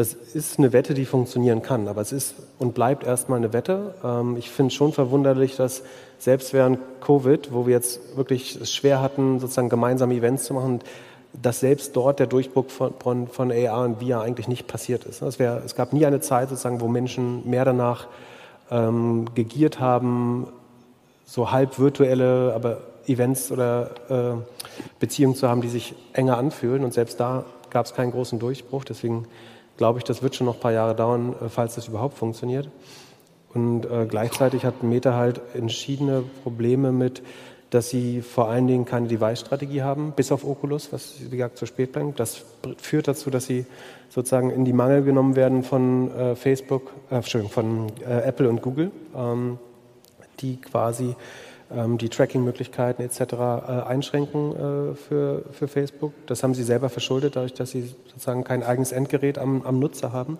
[0.00, 3.94] Das ist eine Wette, die funktionieren kann, aber es ist und bleibt erstmal eine Wette.
[4.02, 5.82] Ähm, ich finde es schon verwunderlich, dass
[6.18, 10.80] selbst während Covid, wo wir jetzt wirklich es schwer hatten, sozusagen gemeinsame Events zu machen,
[11.34, 15.20] dass selbst dort der Durchbruch von, von, von AR und VR eigentlich nicht passiert ist.
[15.20, 18.06] Es, wär, es gab nie eine Zeit, sozusagen, wo Menschen mehr danach
[18.70, 20.46] ähm, gegiert haben,
[21.26, 24.32] so halb virtuelle, aber Events oder äh,
[24.98, 26.84] Beziehungen zu haben, die sich enger anfühlen.
[26.84, 28.84] Und selbst da gab es keinen großen Durchbruch.
[28.84, 29.26] Deswegen
[29.80, 32.68] glaube ich, das wird schon noch ein paar Jahre dauern, äh, falls das überhaupt funktioniert.
[33.54, 37.22] Und äh, gleichzeitig hat Meta halt entschiedene Probleme mit,
[37.70, 41.64] dass sie vor allen Dingen keine Device-Strategie haben, bis auf Oculus, was wie gesagt zu
[41.64, 42.20] spät bringt.
[42.20, 42.44] Das
[42.76, 43.64] führt dazu, dass sie
[44.10, 48.60] sozusagen in die Mangel genommen werden von äh, Facebook, äh, Entschuldigung, von äh, Apple und
[48.60, 49.58] Google, ähm,
[50.40, 51.16] die quasi
[51.70, 53.20] die Tracking-Möglichkeiten etc.
[53.20, 53.36] Äh,
[53.86, 56.12] einschränken äh, für, für Facebook.
[56.26, 60.12] Das haben sie selber verschuldet, dadurch, dass sie sozusagen kein eigenes Endgerät am, am Nutzer
[60.12, 60.38] haben.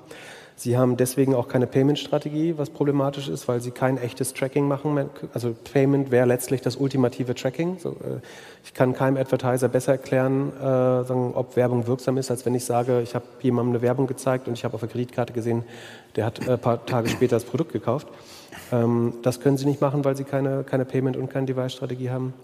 [0.57, 5.09] Sie haben deswegen auch keine Payment-Strategie, was problematisch ist, weil sie kein echtes Tracking machen.
[5.33, 7.77] Also Payment wäre letztlich das ultimative Tracking.
[7.77, 8.21] Äh,
[8.65, 13.15] ich kann keinem Advertiser besser erklären, ob Werbung wirksam ist, als wenn ich sage, ich
[13.15, 15.65] habe jemandem eine Werbung gezeigt und ich habe auf der Kreditkarte gesehen,
[16.17, 18.07] der hat ein paar Tage später das Produkt gekauft.
[18.73, 22.35] Ähm, das können sie nicht machen, weil sie keine, keine Payment- und keine Device-Strategie haben.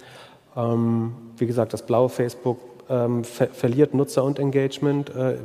[0.57, 2.59] Ähm, wie gesagt, das blaue Facebook
[2.89, 5.37] ähm, ver verliert Nutzer und Engagement äh,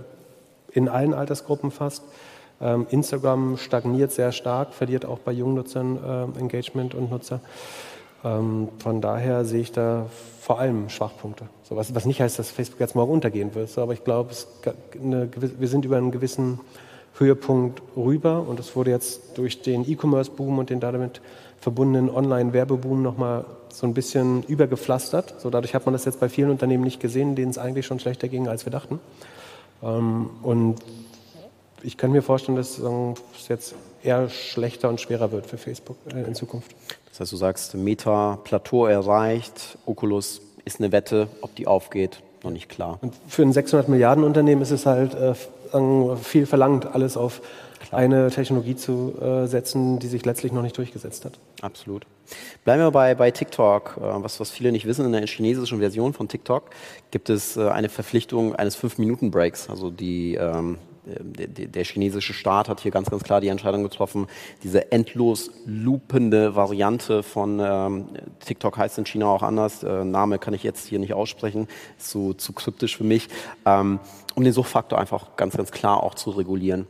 [0.71, 2.03] in allen Altersgruppen fast.
[2.91, 7.39] Instagram stagniert sehr stark, verliert auch bei jungen Nutzern äh, Engagement und Nutzer.
[8.21, 10.05] Von daher sehe ich da
[10.39, 11.45] vor allem Schwachpunkte.
[11.63, 14.29] So, was, was nicht heißt, dass Facebook jetzt morgen untergehen wird, so, aber ich glaube,
[14.93, 16.59] wir sind über einen gewissen
[17.21, 21.21] Höhepunkt rüber und es wurde jetzt durch den E-Commerce-Boom und den damit
[21.61, 25.35] verbundenen Online-Werbeboom nochmal so ein bisschen übergepflastert.
[25.39, 27.99] So, dadurch hat man das jetzt bei vielen Unternehmen nicht gesehen, denen es eigentlich schon
[27.99, 28.99] schlechter ging, als wir dachten.
[29.83, 30.77] Ähm, und
[31.83, 36.23] ich kann mir vorstellen, dass es jetzt eher schlechter und schwerer wird für Facebook äh,
[36.23, 36.75] in Zukunft.
[37.09, 42.51] Das heißt, du sagst, Meta, Plateau erreicht, Oculus ist eine Wette, ob die aufgeht, noch
[42.51, 42.99] nicht klar.
[43.01, 45.33] Und für ein 600 Milliarden Unternehmen ist es halt äh,
[46.21, 47.41] viel verlangt, alles auf
[47.91, 51.39] eine Technologie zu äh, setzen, die sich letztlich noch nicht durchgesetzt hat.
[51.61, 52.05] Absolut.
[52.63, 53.97] Bleiben wir bei, bei TikTok.
[53.97, 56.69] Äh, was, was viele nicht wissen, in der chinesischen Version von TikTok
[57.09, 59.69] gibt es äh, eine Verpflichtung eines 5-Minuten-Breaks.
[59.69, 64.27] Also die ähm, der, der, chinesische Staat hat hier ganz, ganz klar die Entscheidung getroffen,
[64.63, 68.05] diese endlos loopende Variante von ähm,
[68.45, 72.09] TikTok heißt in China auch anders, äh, Name kann ich jetzt hier nicht aussprechen, ist
[72.09, 73.29] so zu kryptisch für mich,
[73.65, 73.99] ähm,
[74.35, 76.87] um den Suchtfaktor einfach ganz, ganz klar auch zu regulieren.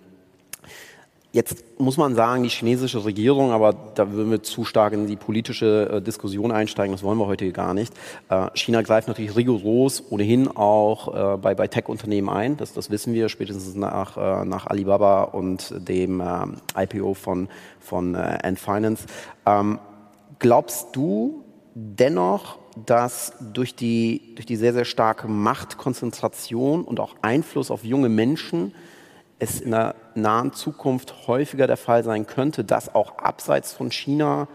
[1.33, 5.15] Jetzt muss man sagen, die chinesische Regierung, aber da würden wir zu stark in die
[5.15, 7.93] politische äh, Diskussion einsteigen, das wollen wir heute gar nicht.
[8.27, 13.13] Äh, China greift natürlich rigoros ohnehin auch äh, bei, bei Tech-Unternehmen ein, das, das wissen
[13.13, 16.21] wir spätestens nach, nach Alibaba und dem
[16.75, 17.47] IPO von,
[17.79, 19.05] von Ant Finance.
[19.45, 19.79] Ähm,
[20.39, 27.71] glaubst du dennoch, dass durch die, durch die sehr, sehr starke Machtkonzentration und auch Einfluss
[27.71, 28.73] auf junge Menschen
[29.41, 34.47] es in der nahen Zukunft häufiger der Fall sein könnte, dass auch abseits von China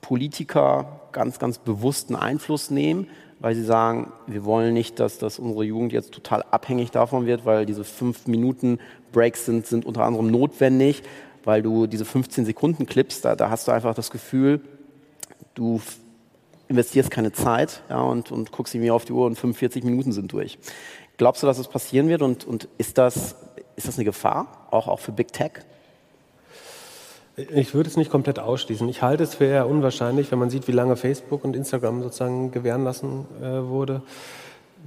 [0.00, 3.06] Politiker ganz, ganz bewussten Einfluss nehmen,
[3.38, 7.44] weil sie sagen, wir wollen nicht, dass, dass unsere Jugend jetzt total abhängig davon wird,
[7.44, 8.78] weil diese fünf Minuten
[9.12, 11.02] Breaks sind, sind unter anderem notwendig,
[11.44, 14.62] weil du diese 15 Sekunden Clips, da, da hast du einfach das Gefühl,
[15.52, 15.82] du
[16.68, 20.32] investierst keine Zeit ja, und, und guckst irgendwie auf die Uhr und 45 Minuten sind
[20.32, 20.58] durch.
[21.18, 23.36] Glaubst du, dass das passieren wird und, und ist das
[23.80, 25.52] ist das eine Gefahr, auch, auch für Big Tech?
[27.36, 28.86] Ich würde es nicht komplett ausschließen.
[28.90, 32.50] Ich halte es für eher unwahrscheinlich, wenn man sieht, wie lange Facebook und Instagram sozusagen
[32.50, 34.02] gewähren lassen äh, wurde.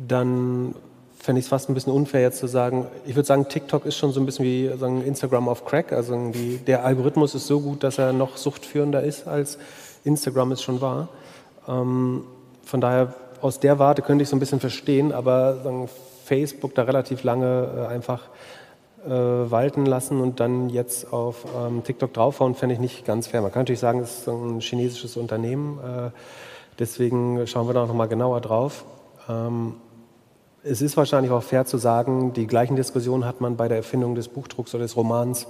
[0.08, 0.75] Dann
[1.17, 3.97] fände ich es fast ein bisschen unfair jetzt zu sagen, ich würde sagen, TikTok ist
[3.97, 5.91] schon so ein bisschen wie sagen, Instagram auf Crack.
[5.91, 9.58] Also die, der Algorithmus ist so gut, dass er noch suchtführender ist, als
[10.03, 11.10] Instagram es schon war.
[11.67, 12.25] Ähm,
[12.63, 15.89] von daher, aus der Warte könnte ich so ein bisschen verstehen, aber sagen,
[16.25, 18.29] Facebook da relativ lange äh, einfach
[19.05, 23.41] äh, walten lassen und dann jetzt auf ähm, TikTok draufhauen, fände ich nicht ganz fair.
[23.41, 26.09] Man kann natürlich sagen, es ist ein chinesisches Unternehmen, äh,
[26.79, 28.85] deswegen schauen wir da noch mal genauer drauf.
[29.29, 29.75] Ähm,
[30.63, 34.15] es ist wahrscheinlich auch fair zu sagen, die gleichen Diskussionen hat man bei der Erfindung
[34.15, 35.47] des Buchdrucks oder des Romans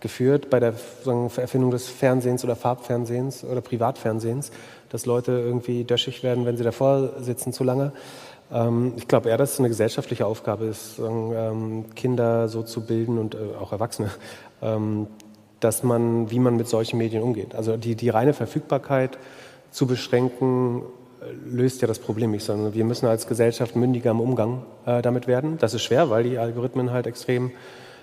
[0.00, 4.50] geführt, bei der Erfindung des Fernsehens oder Farbfernsehens oder Privatfernsehens,
[4.88, 7.92] dass Leute irgendwie döschig werden, wenn sie davor sitzen zu lange.
[8.52, 13.18] Ähm, ich glaube eher, dass es eine gesellschaftliche Aufgabe ist, ähm, Kinder so zu bilden
[13.18, 14.10] und äh, auch Erwachsene,
[14.62, 15.06] ähm,
[15.60, 17.54] dass man, wie man mit solchen Medien umgeht.
[17.54, 19.18] Also die, die reine Verfügbarkeit
[19.70, 20.82] zu beschränken,
[21.20, 25.02] äh, löst ja das Problem nicht, sondern wir müssen als Gesellschaft mündiger im Umgang äh,
[25.02, 25.58] damit werden.
[25.58, 27.50] Das ist schwer, weil die Algorithmen halt extrem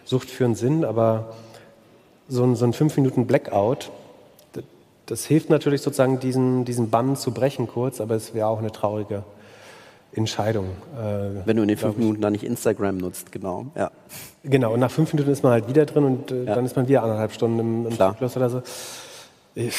[0.06, 1.34] suchtführend sind, aber
[2.28, 3.92] so ein, so ein fünf Minuten Blackout,
[5.06, 8.72] das hilft natürlich sozusagen, diesen, diesen Bann zu brechen kurz, aber es wäre auch eine
[8.72, 9.24] traurige
[10.14, 10.66] Entscheidung.
[10.96, 13.68] Äh, Wenn du in den fünf Minuten dann nicht Instagram nutzt, genau.
[13.76, 13.92] Ja.
[14.44, 16.56] Genau, und nach fünf Minuten ist man halt wieder drin und äh, ja.
[16.56, 18.62] dann ist man wieder anderthalb Stunden im, im Zyklus oder so.
[19.56, 19.76] Ich,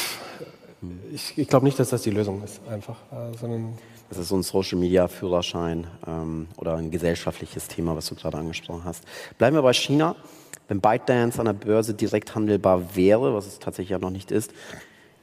[1.11, 2.95] ich, ich glaube nicht, dass das die Lösung ist, einfach.
[3.11, 3.73] Äh, sondern
[4.09, 8.37] das ist so ein Social Media Führerschein ähm, oder ein gesellschaftliches Thema, was du gerade
[8.37, 9.03] angesprochen hast.
[9.37, 10.15] Bleiben wir bei China.
[10.67, 14.51] Wenn ByteDance an der Börse direkt handelbar wäre, was es tatsächlich ja noch nicht ist,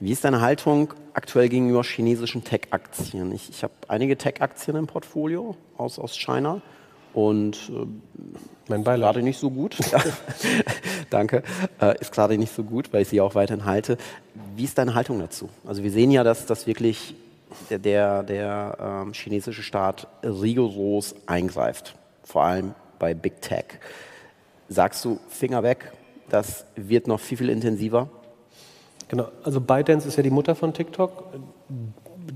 [0.00, 3.32] wie ist deine Haltung aktuell gegenüber chinesischen Tech-Aktien?
[3.32, 6.62] Ich, ich habe einige Tech-Aktien im Portfolio aus, aus China
[7.12, 7.86] und äh,
[8.68, 9.14] mein Beileid.
[9.14, 9.76] gerade nicht so gut.
[11.10, 11.42] Danke.
[11.80, 13.98] Äh, ist gerade nicht so gut, weil ich sie auch weiterhin halte.
[14.56, 15.50] Wie ist deine Haltung dazu?
[15.66, 17.14] Also wir sehen ja, dass das wirklich
[17.68, 23.66] der, der, der ähm, chinesische Staat rigoros eingreift, vor allem bei Big Tech.
[24.68, 25.92] Sagst du, Finger weg,
[26.30, 28.08] das wird noch viel, viel intensiver?
[29.11, 31.25] Genau, also ByteDance ist ja die Mutter von TikTok.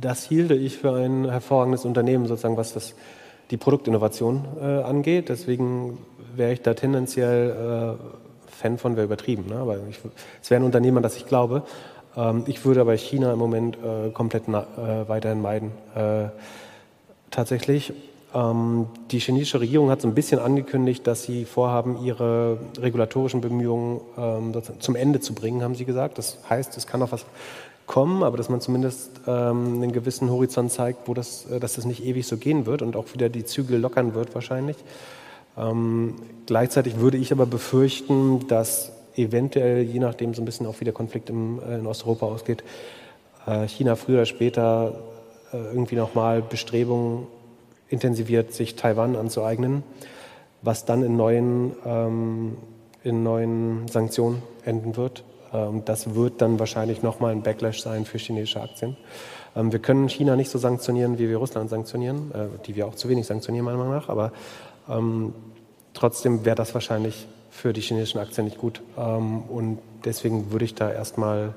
[0.00, 2.96] Das hielte ich für ein hervorragendes Unternehmen, sozusagen, was das,
[3.52, 5.28] die Produktinnovation äh, angeht.
[5.28, 5.98] Deswegen
[6.34, 9.46] wäre ich da tendenziell äh, Fan von, wäre übertrieben.
[9.50, 9.54] Ne?
[9.54, 10.00] Aber ich,
[10.42, 11.62] es wäre ein Unternehmen, an das ich glaube.
[12.16, 15.70] Ähm, ich würde aber China im Moment äh, komplett äh, weiterhin meiden.
[15.94, 16.30] Äh,
[17.30, 17.92] tatsächlich.
[18.34, 24.00] Ähm, die chinesische Regierung hat so ein bisschen angekündigt, dass sie vorhaben, ihre regulatorischen Bemühungen
[24.18, 26.18] ähm, zum Ende zu bringen, haben sie gesagt.
[26.18, 27.24] Das heißt, es kann noch was
[27.86, 31.84] kommen, aber dass man zumindest ähm, einen gewissen Horizont zeigt, wo das, äh, dass das
[31.84, 34.76] nicht ewig so gehen wird und auch wieder die Zügel lockern wird wahrscheinlich.
[36.46, 40.92] Gleichzeitig würde ich aber befürchten, dass eventuell, je nachdem so ein bisschen auch wie der
[40.92, 42.64] Konflikt im, äh, in Osteuropa ausgeht,
[43.46, 44.94] äh, China früher oder später
[45.52, 47.28] irgendwie nochmal Bestrebungen
[47.94, 49.82] intensiviert, sich Taiwan anzueignen,
[50.62, 52.56] was dann in neuen, ähm,
[53.02, 55.24] in neuen Sanktionen enden wird.
[55.52, 58.96] Ähm, das wird dann wahrscheinlich nochmal ein Backlash sein für chinesische Aktien.
[59.56, 62.94] Ähm, wir können China nicht so sanktionieren, wie wir Russland sanktionieren, äh, die wir auch
[62.94, 64.08] zu wenig sanktionieren, meiner Meinung nach.
[64.08, 64.32] Aber
[64.88, 65.32] ähm,
[65.94, 68.82] trotzdem wäre das wahrscheinlich für die chinesischen Aktien nicht gut.
[68.98, 71.54] Ähm, und deswegen würde ich da erstmal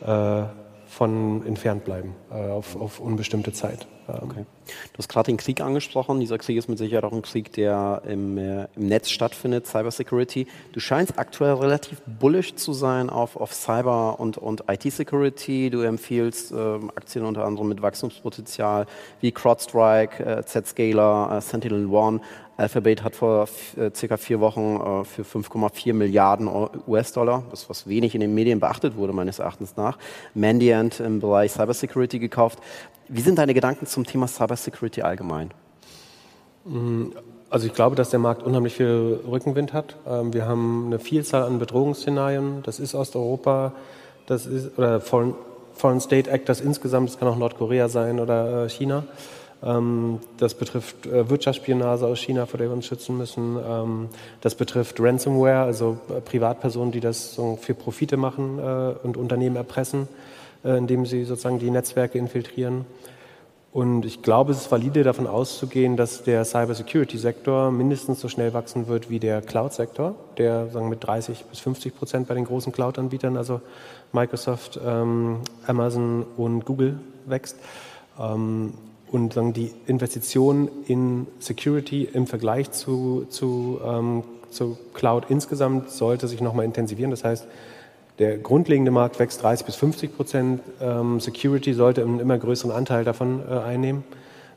[0.00, 0.42] äh,
[0.86, 3.86] von entfernt bleiben, äh, auf, auf unbestimmte Zeit.
[4.08, 4.46] Ähm, okay.
[4.92, 6.20] Du hast gerade den Krieg angesprochen.
[6.20, 10.46] Dieser Krieg ist mit Sicherheit auch ein Krieg, der im, äh, im Netz stattfindet, Cybersecurity.
[10.72, 15.70] Du scheinst aktuell relativ bullish zu sein auf, auf Cyber- und, und IT-Security.
[15.70, 18.86] Du empfiehlst ähm, Aktien unter anderem mit Wachstumspotenzial
[19.20, 22.20] wie CrowdStrike, äh, Zscaler, äh, Sentinel One.
[22.58, 26.48] Alphabet hat vor äh, circa vier Wochen äh, für 5,4 Milliarden
[26.88, 29.96] US-Dollar, das was wenig in den Medien beachtet wurde meines Erachtens nach,
[30.34, 32.58] Mandiant im Bereich Cybersecurity gekauft.
[33.06, 34.26] Wie sind deine Gedanken zum Thema
[34.58, 35.50] Cybersecurity allgemein?
[37.50, 39.96] Also ich glaube, dass der Markt unheimlich viel Rückenwind hat.
[40.06, 42.62] Ähm, wir haben eine Vielzahl an Bedrohungsszenarien.
[42.62, 43.72] Das ist Osteuropa,
[44.26, 45.34] das ist oder Foreign,
[45.72, 47.08] Foreign State Actors insgesamt.
[47.08, 49.04] Das kann auch Nordkorea sein oder äh, China.
[49.62, 53.56] Ähm, das betrifft äh, Wirtschaftsspionage aus China, vor der wir uns schützen müssen.
[53.66, 54.08] Ähm,
[54.42, 60.08] das betrifft Ransomware, also äh, Privatpersonen, die das für Profite machen und Unternehmen erpressen.
[60.64, 62.84] Indem sie sozusagen die Netzwerke infiltrieren.
[63.72, 68.88] Und ich glaube, es ist valide davon auszugehen, dass der Cybersecurity-Sektor mindestens so schnell wachsen
[68.88, 73.36] wird wie der Cloud-Sektor, der sagen mit 30 bis 50 Prozent bei den großen Cloud-Anbietern,
[73.36, 73.60] also
[74.12, 77.58] Microsoft, ähm, Amazon und Google wächst.
[78.18, 78.72] Ähm,
[79.10, 86.28] und sagen, die Investition in Security im Vergleich zu, zu, ähm, zu Cloud insgesamt sollte
[86.28, 87.10] sich nochmal intensivieren.
[87.10, 87.46] Das heißt,
[88.18, 90.60] der grundlegende Markt wächst 30 bis 50 Prozent.
[90.80, 94.04] Ähm, Security sollte einen immer größeren Anteil davon äh, einnehmen.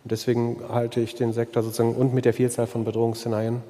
[0.04, 3.62] Und deswegen halte ich den Sektor sozusagen und mit der Vielzahl von Bedrohungsszenarien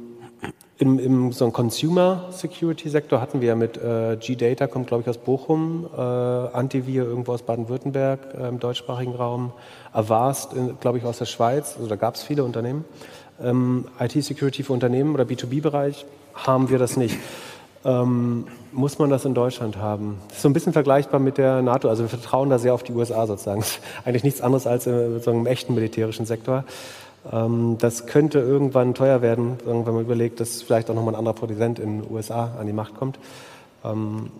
[0.82, 5.10] Im im so Consumer Security Sektor hatten wir ja mit äh, G-Data, kommt glaube ich
[5.10, 9.54] aus Bochum, äh, Antivir irgendwo aus Baden-Württemberg äh, im deutschsprachigen Raum,
[9.94, 11.76] Avast, glaube ich, aus der Schweiz.
[11.78, 12.84] Also da gab es viele Unternehmen.
[13.40, 17.16] Ähm, IT-Security für Unternehmen oder B2B-Bereich haben wir das nicht.
[17.86, 20.18] Ähm, muss man das in Deutschland haben?
[20.30, 21.90] Das ist so ein bisschen vergleichbar mit der NATO.
[21.90, 23.64] Also wir vertrauen da sehr auf die USA sozusagen.
[24.04, 26.64] Eigentlich nichts anderes als in so einem echten militärischen Sektor.
[27.32, 31.36] Ähm, das könnte irgendwann teuer werden, wenn man überlegt, dass vielleicht auch nochmal ein anderer
[31.36, 33.20] Präsident in den USA an die Macht kommt.
[33.84, 34.32] Ähm,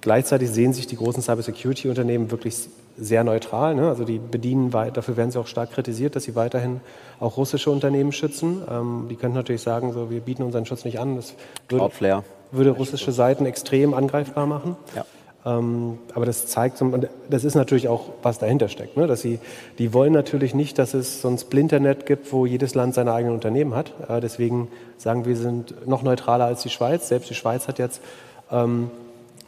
[0.00, 2.68] gleichzeitig sehen sich die großen Cybersecurity-Unternehmen wirklich
[2.98, 3.74] sehr neutral.
[3.74, 3.88] Ne?
[3.88, 6.80] Also die bedienen, dafür werden sie auch stark kritisiert, dass sie weiterhin
[7.20, 8.62] auch russische Unternehmen schützen.
[8.70, 11.16] Ähm, die könnten natürlich sagen, so, wir bieten unseren Schutz nicht an.
[11.16, 11.34] Das
[11.68, 12.22] würde,
[12.52, 14.76] würde russische Seiten extrem angreifbar machen.
[14.94, 15.04] Ja.
[15.46, 18.96] Ähm, aber das zeigt, und das ist natürlich auch, was dahinter steckt.
[18.96, 19.06] Ne?
[19.06, 19.38] Dass sie,
[19.78, 23.34] die wollen natürlich nicht, dass es so ein Splinternet gibt, wo jedes Land seine eigenen
[23.34, 23.92] Unternehmen hat.
[24.08, 24.68] Äh, deswegen
[24.98, 27.08] sagen wir, sind noch neutraler als die Schweiz.
[27.08, 28.02] Selbst die Schweiz hat jetzt
[28.50, 28.90] ähm,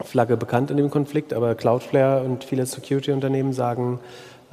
[0.01, 3.99] Flagge bekannt in dem Konflikt, aber Cloudflare und viele Security-Unternehmen sagen,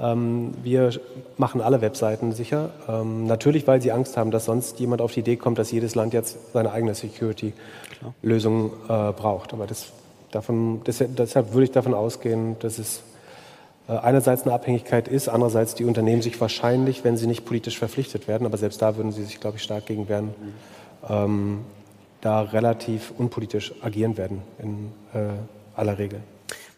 [0.00, 0.90] ähm, wir
[1.36, 2.70] machen alle Webseiten sicher.
[2.88, 5.94] Ähm, natürlich, weil sie Angst haben, dass sonst jemand auf die Idee kommt, dass jedes
[5.94, 9.52] Land jetzt seine eigene Security-Lösung äh, braucht.
[9.52, 9.92] Aber das
[10.30, 13.02] Davon, deshalb würde ich davon ausgehen, dass es
[13.88, 18.26] äh, einerseits eine Abhängigkeit ist, andererseits die Unternehmen sich wahrscheinlich, wenn sie nicht politisch verpflichtet
[18.26, 20.34] werden, aber selbst da würden sie sich, glaube ich, stark gegen wehren,
[21.08, 21.60] ähm,
[22.20, 25.28] da relativ unpolitisch agieren werden in äh,
[25.76, 26.20] aller Regel.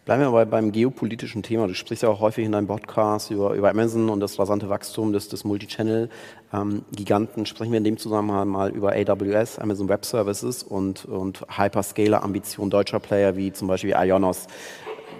[0.09, 1.67] Bleiben wir aber beim geopolitischen Thema.
[1.67, 5.13] Du sprichst ja auch häufig in deinem Podcast über, über Amazon und das rasante Wachstum
[5.13, 7.41] des, des Multichannel-Giganten.
[7.41, 12.71] Ähm, Sprechen wir in dem Zusammenhang mal über AWS, Amazon Web Services und, und Hyperscaler-Ambitionen
[12.71, 14.47] deutscher Player wie zum Beispiel Ionos,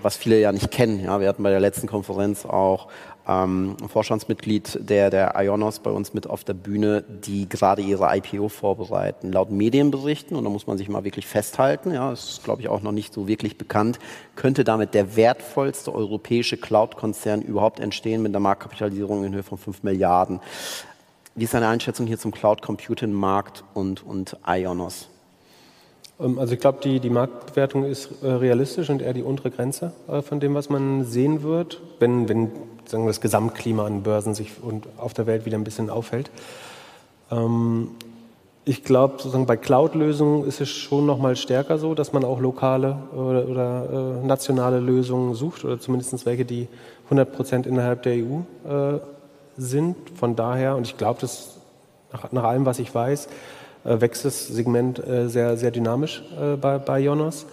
[0.01, 1.05] was viele ja nicht kennen.
[1.05, 2.89] Ja, wir hatten bei der letzten Konferenz auch
[3.29, 8.49] ähm, Vorstandsmitglied der, der Ionos bei uns mit auf der Bühne, die gerade ihre IPO
[8.49, 9.33] vorbereiten.
[9.33, 12.83] Laut Medienberichten, und da muss man sich mal wirklich festhalten, ja, ist glaube ich auch
[12.83, 13.99] noch nicht so wirklich bekannt,
[14.35, 19.83] könnte damit der wertvollste europäische Cloud-Konzern überhaupt entstehen mit einer Marktkapitalisierung in Höhe von 5
[19.83, 20.41] Milliarden.
[21.35, 25.09] Wie ist deine Einschätzung hier zum Cloud-Computing-Markt und, und Ionos?
[26.21, 29.93] Ähm, also ich glaube, die, die Marktbewertung ist äh, realistisch und eher die untere Grenze
[30.09, 32.51] äh, von dem, was man sehen wird, wenn, wenn
[32.87, 36.31] sagen, das Gesamtklima an Börsen sich und auf der Welt wieder ein bisschen aufhält.
[37.31, 37.91] Ähm,
[38.65, 42.39] ich glaube, sozusagen bei Cloud-Lösungen ist es schon noch mal stärker so, dass man auch
[42.39, 46.69] lokale oder, oder äh, nationale Lösungen sucht oder zumindest welche, die
[47.05, 48.99] 100 Prozent innerhalb der EU
[49.57, 49.97] sind.
[50.15, 51.57] Von daher, und ich glaube, dass
[52.13, 53.29] nach, nach allem, was ich weiß,
[53.85, 57.47] wächst das Segment äh, sehr, sehr dynamisch äh, bei, bei Jonas.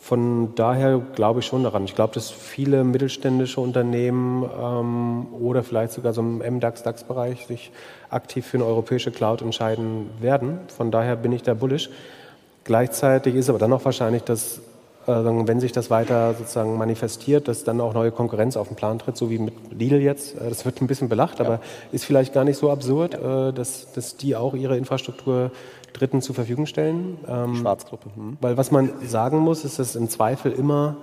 [0.00, 1.84] Von daher glaube ich schon daran.
[1.84, 7.70] Ich glaube, dass viele mittelständische Unternehmen ähm, oder vielleicht sogar so im MDAX, DAX-Bereich sich
[8.10, 10.58] aktiv für eine europäische Cloud entscheiden werden.
[10.76, 11.88] Von daher bin ich da bullish.
[12.64, 14.60] Gleichzeitig ist aber dann auch wahrscheinlich, dass
[15.06, 15.12] äh,
[15.46, 19.16] wenn sich das weiter sozusagen manifestiert, dass dann auch neue Konkurrenz auf den Plan tritt,
[19.16, 20.36] so wie mit Lidl jetzt.
[20.36, 21.44] Äh, das wird ein bisschen belacht, ja.
[21.44, 21.60] aber
[21.92, 23.48] ist vielleicht gar nicht so absurd, ja.
[23.48, 25.50] Äh, dass, dass die auch ihre Infrastruktur
[25.92, 27.18] Dritten zur Verfügung stellen.
[27.28, 28.08] Ähm, Schwarzgruppe.
[28.14, 28.38] Hm.
[28.40, 30.96] Weil was man sagen muss, ist, dass im Zweifel immer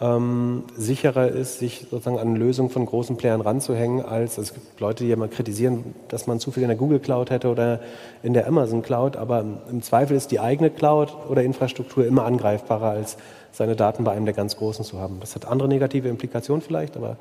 [0.00, 5.04] ähm, sicherer ist, sich sozusagen an Lösungen von großen Playern ranzuhängen, als es gibt Leute,
[5.04, 7.80] die mal kritisieren, dass man zu viel in der Google Cloud hätte oder
[8.22, 12.90] in der Amazon Cloud, aber im Zweifel ist die eigene Cloud oder Infrastruktur immer angreifbarer,
[12.90, 13.16] als
[13.52, 15.18] seine Daten bei einem der ganz Großen zu haben.
[15.20, 17.16] Das hat andere negative Implikationen vielleicht, aber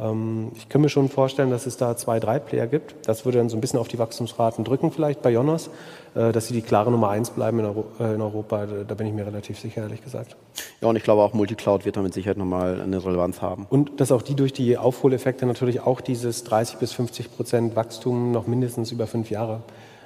[0.00, 3.08] ich kann mir schon vorstellen, dass es da zwei, drei Player gibt.
[3.08, 5.70] Das würde dann so ein bisschen auf die Wachstumsraten drücken, vielleicht bei Jonas,
[6.14, 8.66] äh, dass sie die klare Nummer eins bleiben in, Euro äh, in Europa.
[8.86, 10.36] Da bin ich mir relativ sicher, ehrlich gesagt.
[10.80, 13.66] Ja, und ich glaube auch Multicloud wird da mit Sicherheit nochmal eine Relevanz haben.
[13.70, 18.30] Und dass auch die durch die Aufholeffekte natürlich auch dieses 30 bis 50 Prozent Wachstum
[18.30, 19.62] noch mindestens über fünf Jahre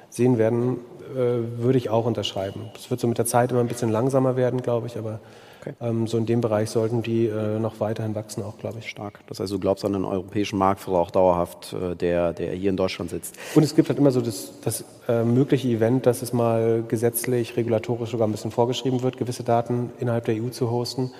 [0.09, 0.79] sehen werden,
[1.15, 2.71] äh, würde ich auch unterschreiben.
[2.75, 5.21] Es wird so mit der Zeit immer ein bisschen langsamer werden, glaube ich, aber
[5.63, 5.75] Okay.
[5.81, 8.89] Ähm, so in dem Bereich sollten die äh, noch weiterhin wachsen, auch glaube ich.
[8.89, 9.21] Stark.
[9.29, 12.77] Das heißt, du glaubst an einen europäischen Marktführer auch dauerhaft, äh, der, der hier in
[12.77, 13.37] Deutschland sitzt.
[13.55, 17.57] Und es gibt halt immer so das, das äh, mögliche Event, dass es mal gesetzlich,
[17.57, 21.13] regulatorisch sogar ein bisschen vorgeschrieben wird, gewisse Daten innerhalb der EU zu hosten.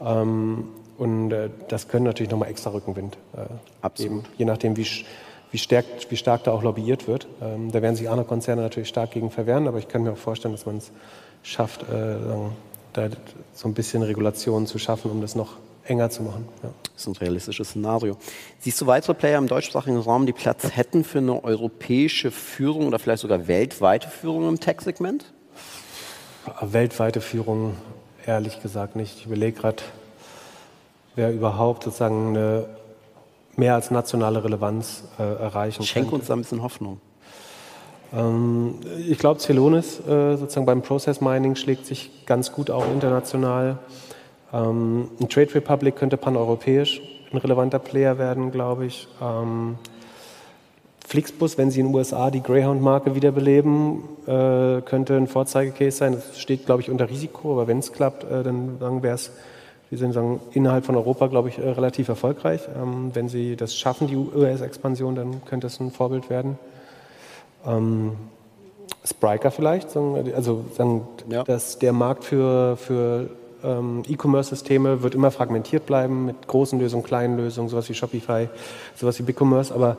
[0.00, 3.40] Ähm, und äh, das können natürlich nochmal extra Rückenwind äh,
[3.82, 4.24] Absolut.
[4.24, 4.86] Geben, je nachdem, wie
[5.50, 7.28] wie, stark, wie stark da auch lobbyiert wird.
[7.42, 10.16] Ähm, da werden sich andere Konzerne natürlich stark gegen verwehren, aber ich kann mir auch
[10.16, 10.90] vorstellen, dass man es
[11.42, 12.16] schafft, äh,
[12.92, 13.08] da
[13.54, 16.48] so ein bisschen Regulationen zu schaffen, um das noch enger zu machen.
[16.62, 16.70] Ja.
[16.94, 18.16] Das ist ein realistisches Szenario.
[18.60, 22.98] Siehst du weitere Player im deutschsprachigen Raum, die Platz hätten für eine europäische Führung oder
[22.98, 25.32] vielleicht sogar weltweite Führung im Tech-Segment?
[26.60, 27.76] Weltweite Führung,
[28.26, 29.18] ehrlich gesagt nicht.
[29.18, 29.82] Ich überlege gerade,
[31.14, 32.66] wer überhaupt sozusagen eine
[33.56, 36.16] mehr als nationale Relevanz äh, erreichen Schenk könnte.
[36.16, 37.00] uns da ein bisschen Hoffnung.
[38.14, 38.74] Ähm,
[39.08, 43.78] ich glaube, Celonis äh, sozusagen beim Process Mining schlägt sich ganz gut auch international.
[44.52, 47.00] Ähm, ein Trade Republic könnte paneuropäisch
[47.32, 49.08] ein relevanter Player werden, glaube ich.
[49.20, 49.76] Ähm,
[51.06, 56.12] Flixbus, wenn sie in den USA die Greyhound-Marke wiederbeleben, äh, könnte ein Vorzeigecase sein.
[56.14, 59.32] Das steht, glaube ich, unter Risiko, aber wenn es klappt, äh, dann wäre es
[59.90, 62.62] wir sind sagen, innerhalb von Europa, glaube ich, relativ erfolgreich.
[63.12, 66.58] Wenn sie das schaffen, die US-Expansion, dann könnte es ein Vorbild werden.
[67.66, 68.12] Ähm,
[69.04, 71.42] Spriker vielleicht, also sagen, ja.
[71.42, 73.30] dass der Markt für, für
[73.64, 78.48] ähm, E-Commerce-Systeme wird immer fragmentiert bleiben mit großen Lösungen, kleinen Lösungen, sowas wie Shopify,
[78.94, 79.72] sowas wie BigCommerce.
[79.72, 79.96] Aber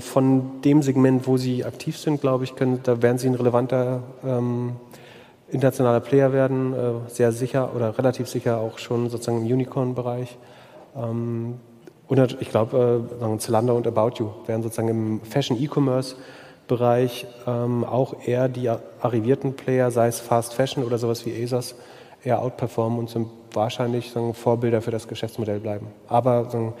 [0.00, 4.02] von dem Segment, wo sie aktiv sind, glaube ich, können, da werden sie ein relevanter
[4.24, 4.76] ähm,
[5.50, 10.36] internationaler Player werden, äh, sehr sicher oder relativ sicher auch schon sozusagen im Unicorn-Bereich.
[10.96, 11.54] Ähm,
[12.06, 15.20] und ich glaube, äh, Zalando und About You werden sozusagen im
[16.68, 18.68] Fashion-E-Commerce-Bereich ähm, auch eher die
[19.00, 21.74] arrivierten Player, sei es Fast Fashion oder sowas wie ASOS,
[22.22, 25.88] eher outperformen und sind wahrscheinlich sagen, Vorbilder für das Geschäftsmodell bleiben.
[26.08, 26.74] Aber sagen,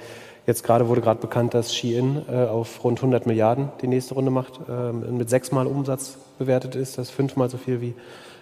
[0.46, 4.30] jetzt gerade wurde gerade bekannt, dass Shein äh, auf rund 100 Milliarden die nächste Runde
[4.30, 7.94] macht, äh, mit sechsmal Umsatz bewertet ist, das ist fünfmal so viel wie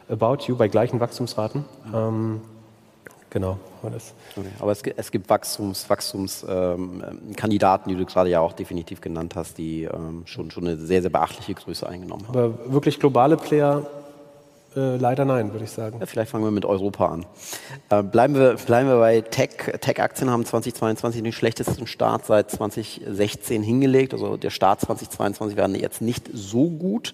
[0.08, 1.64] About You bei gleichen Wachstumsraten.
[1.94, 2.40] Ähm,
[3.32, 3.58] genau.
[3.82, 3.96] Okay,
[4.60, 9.58] aber es, es, gibt Wachstums, Wachstumskandidaten, ähm, die du gerade ja auch definitiv genannt hast,
[9.58, 12.38] die ähm, schon, schon eine sehr, sehr beachtliche Größe eingenommen haben.
[12.38, 13.84] Aber wirklich globale Player
[14.74, 15.98] äh, leider nein, würde ich sagen.
[16.00, 17.26] Ja, vielleicht fangen wir mit Europa an.
[17.90, 19.50] Äh, bleiben, wir, bleiben wir bei Tech.
[19.80, 24.14] Tech-Aktien haben 2022 den schlechtesten Start seit 2016 hingelegt.
[24.14, 27.12] Also der Start 2022 war jetzt nicht so gut,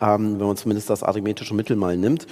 [0.00, 2.26] ähm, wenn man zumindest das arithmetische Mittel mal nimmt.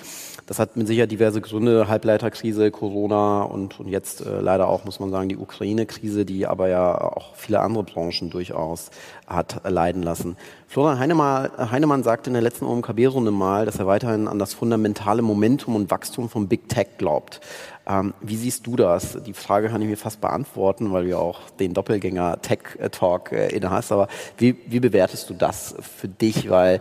[0.49, 4.99] Das hat mit Sicherheit diverse Gründe, Halbleiterkrise, Corona und, und jetzt äh, leider auch, muss
[4.99, 8.91] man sagen, die Ukraine-Krise, die aber ja auch viele andere Branchen durchaus
[9.27, 10.39] hat leiden lassen.
[10.67, 15.21] Florian Heinemann, Heinemann sagte in der letzten OMKB-Runde mal, dass er weiterhin an das fundamentale
[15.21, 17.43] Momentum und Wachstum von Big Tech glaubt.
[17.87, 19.19] Ähm, wie siehst du das?
[19.27, 22.61] Die Frage kann ich mir fast beantworten, weil du ja auch den Doppelgänger Tech
[22.93, 23.93] Talk äh, inne hast.
[23.93, 26.49] Aber wie, wie bewertest du das für dich?
[26.49, 26.81] Weil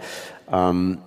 [0.50, 1.00] ähm,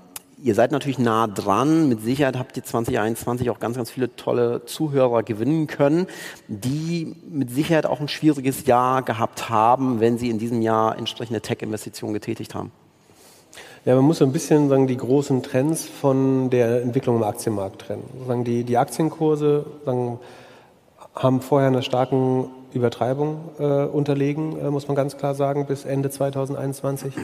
[0.42, 1.88] Ihr seid natürlich nah dran.
[1.88, 6.06] Mit Sicherheit habt ihr 2021 auch ganz, ganz viele tolle Zuhörer gewinnen können,
[6.48, 11.42] die mit Sicherheit auch ein schwieriges Jahr gehabt haben, wenn sie in diesem Jahr entsprechende
[11.42, 12.72] Tech-Investitionen getätigt haben.
[13.84, 17.82] Ja, man muss so ein bisschen sagen, die großen Trends von der Entwicklung im Aktienmarkt
[17.82, 18.04] trennen.
[18.26, 20.20] Sagen, die, die Aktienkurse sagen,
[21.14, 26.10] haben vorher eine starken Übertreibung äh, unterlegen, äh, muss man ganz klar sagen, bis Ende
[26.10, 27.14] 2021.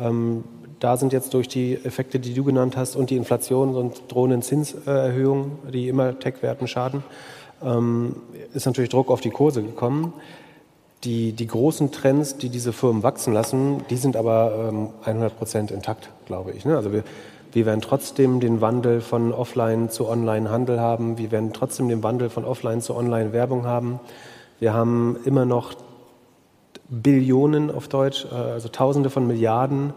[0.00, 0.44] Ähm,
[0.82, 4.42] da sind jetzt durch die Effekte, die du genannt hast, und die Inflation und drohenden
[4.42, 7.04] Zinserhöhungen, die immer Tech-Werten schaden,
[7.62, 8.16] ähm,
[8.52, 10.12] ist natürlich Druck auf die Kurse gekommen.
[11.04, 15.70] Die, die großen Trends, die diese Firmen wachsen lassen, die sind aber ähm, 100 Prozent
[15.70, 16.64] intakt, glaube ich.
[16.64, 16.76] Ne?
[16.76, 17.04] Also wir,
[17.52, 21.16] wir werden trotzdem den Wandel von Offline zu Online-Handel haben.
[21.16, 24.00] Wir werden trotzdem den Wandel von Offline zu Online-Werbung haben.
[24.58, 25.74] Wir haben immer noch
[26.88, 29.92] Billionen auf Deutsch, äh, also Tausende von Milliarden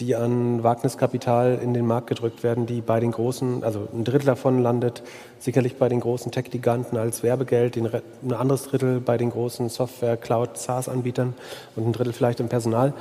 [0.00, 4.26] die an Wagniskapital in den Markt gedrückt werden, die bei den großen, also ein Drittel
[4.26, 5.02] davon landet
[5.40, 10.56] sicherlich bei den großen Tech-Giganten als Werbegeld, ein anderes Drittel bei den großen Software-, Cloud-,
[10.56, 11.34] SaaS-Anbietern
[11.74, 12.92] und ein Drittel vielleicht im Personal.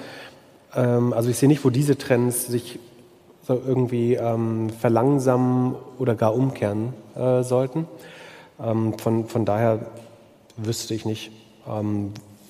[0.76, 2.80] Ähm, also ich sehe nicht, wo diese Trends sich
[3.44, 7.88] so irgendwie ähm, verlangsamen oder gar umkehren äh, sollten.
[8.60, 9.86] Ähm, von, von daher
[10.58, 11.32] wüsste ich nicht,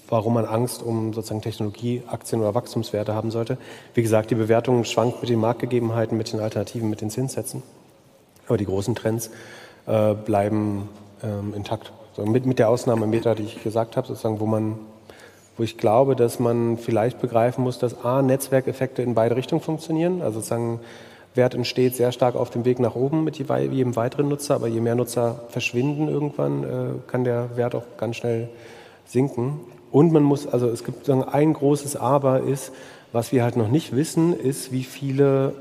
[0.09, 3.57] warum man Angst um sozusagen Technologieaktien oder Wachstumswerte haben sollte.
[3.93, 7.63] Wie gesagt, die Bewertung schwankt mit den Marktgegebenheiten, mit den Alternativen, mit den Zinssätzen.
[8.47, 9.29] Aber die großen Trends
[9.85, 10.89] äh, bleiben
[11.23, 11.91] ähm, intakt.
[12.15, 14.79] So, mit, mit der Ausnahme Meta, die ich gesagt habe, sozusagen, wo man
[15.57, 20.21] wo ich glaube, dass man vielleicht begreifen muss, dass A, Netzwerkeffekte in beide Richtungen funktionieren.
[20.21, 20.79] Also sozusagen
[21.33, 24.81] Wert entsteht sehr stark auf dem Weg nach oben mit jedem weiteren Nutzer, aber je
[24.81, 26.67] mehr Nutzer verschwinden irgendwann, äh,
[27.07, 28.49] kann der Wert auch ganz schnell
[29.05, 29.59] sinken.
[29.91, 32.71] Und man muss, also es gibt sagen, ein großes Aber ist,
[33.11, 35.53] was wir halt noch nicht wissen, ist, wie viele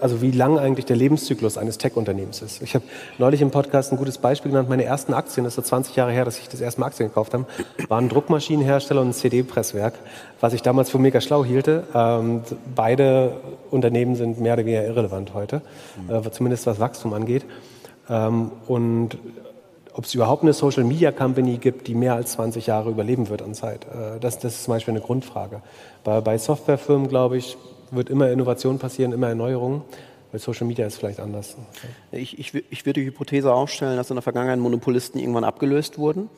[0.00, 2.62] also wie lang eigentlich der Lebenszyklus eines Tech-Unternehmens ist.
[2.62, 2.84] Ich habe
[3.18, 4.68] neulich im Podcast ein gutes Beispiel genannt.
[4.68, 7.08] Meine ersten Aktien, das ist so 20 Jahre her, dass ich das erste Mal Aktien
[7.08, 7.46] gekauft habe,
[7.88, 9.94] waren ein Druckmaschinenhersteller und ein CD-Presswerk,
[10.40, 11.84] was ich damals für mega schlau hielte.
[11.94, 12.42] Ähm,
[12.74, 13.36] beide
[13.70, 15.62] Unternehmen sind mehr oder weniger irrelevant heute,
[16.08, 17.44] äh, zumindest was Wachstum angeht.
[18.08, 19.18] Ähm, und
[19.96, 23.40] ob es überhaupt eine Social Media Company gibt, die mehr als 20 Jahre überleben wird
[23.40, 23.86] an Zeit.
[23.86, 25.62] Äh, das, das ist zum Beispiel eine Grundfrage.
[26.04, 27.56] Bei, bei Softwarefirmen, glaube ich,
[27.90, 29.82] wird immer Innovation passieren, immer Erneuerung.
[30.32, 31.56] Bei Social Media ist vielleicht anders.
[32.12, 36.28] Ich, ich, ich würde die Hypothese aufstellen, dass in der Vergangenheit Monopolisten irgendwann abgelöst wurden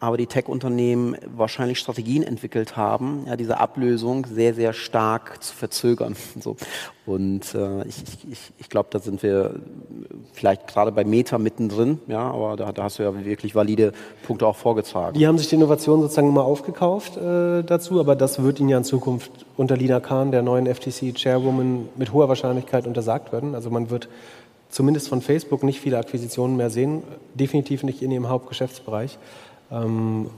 [0.00, 6.16] aber die Tech-Unternehmen wahrscheinlich Strategien entwickelt haben, ja, diese Ablösung sehr, sehr stark zu verzögern.
[6.40, 6.56] So.
[7.04, 9.56] Und äh, ich, ich, ich glaube, da sind wir
[10.32, 13.92] vielleicht gerade bei Meta mittendrin, ja, aber da, da, hast du ja wirklich valide
[14.26, 15.18] Punkte auch vorgetragen.
[15.18, 18.78] Die haben sich die Innovation sozusagen immer aufgekauft äh, dazu, aber das wird ihnen ja
[18.78, 23.54] in Zukunft unter Lina Khan, der neuen FTC-Chairwoman, mit hoher Wahrscheinlichkeit untersagt werden.
[23.54, 24.08] Also man wird
[24.70, 27.02] zumindest von Facebook nicht viele Akquisitionen mehr sehen,
[27.34, 29.18] definitiv nicht in ihrem Hauptgeschäftsbereich.
[29.70, 30.30] Ähm,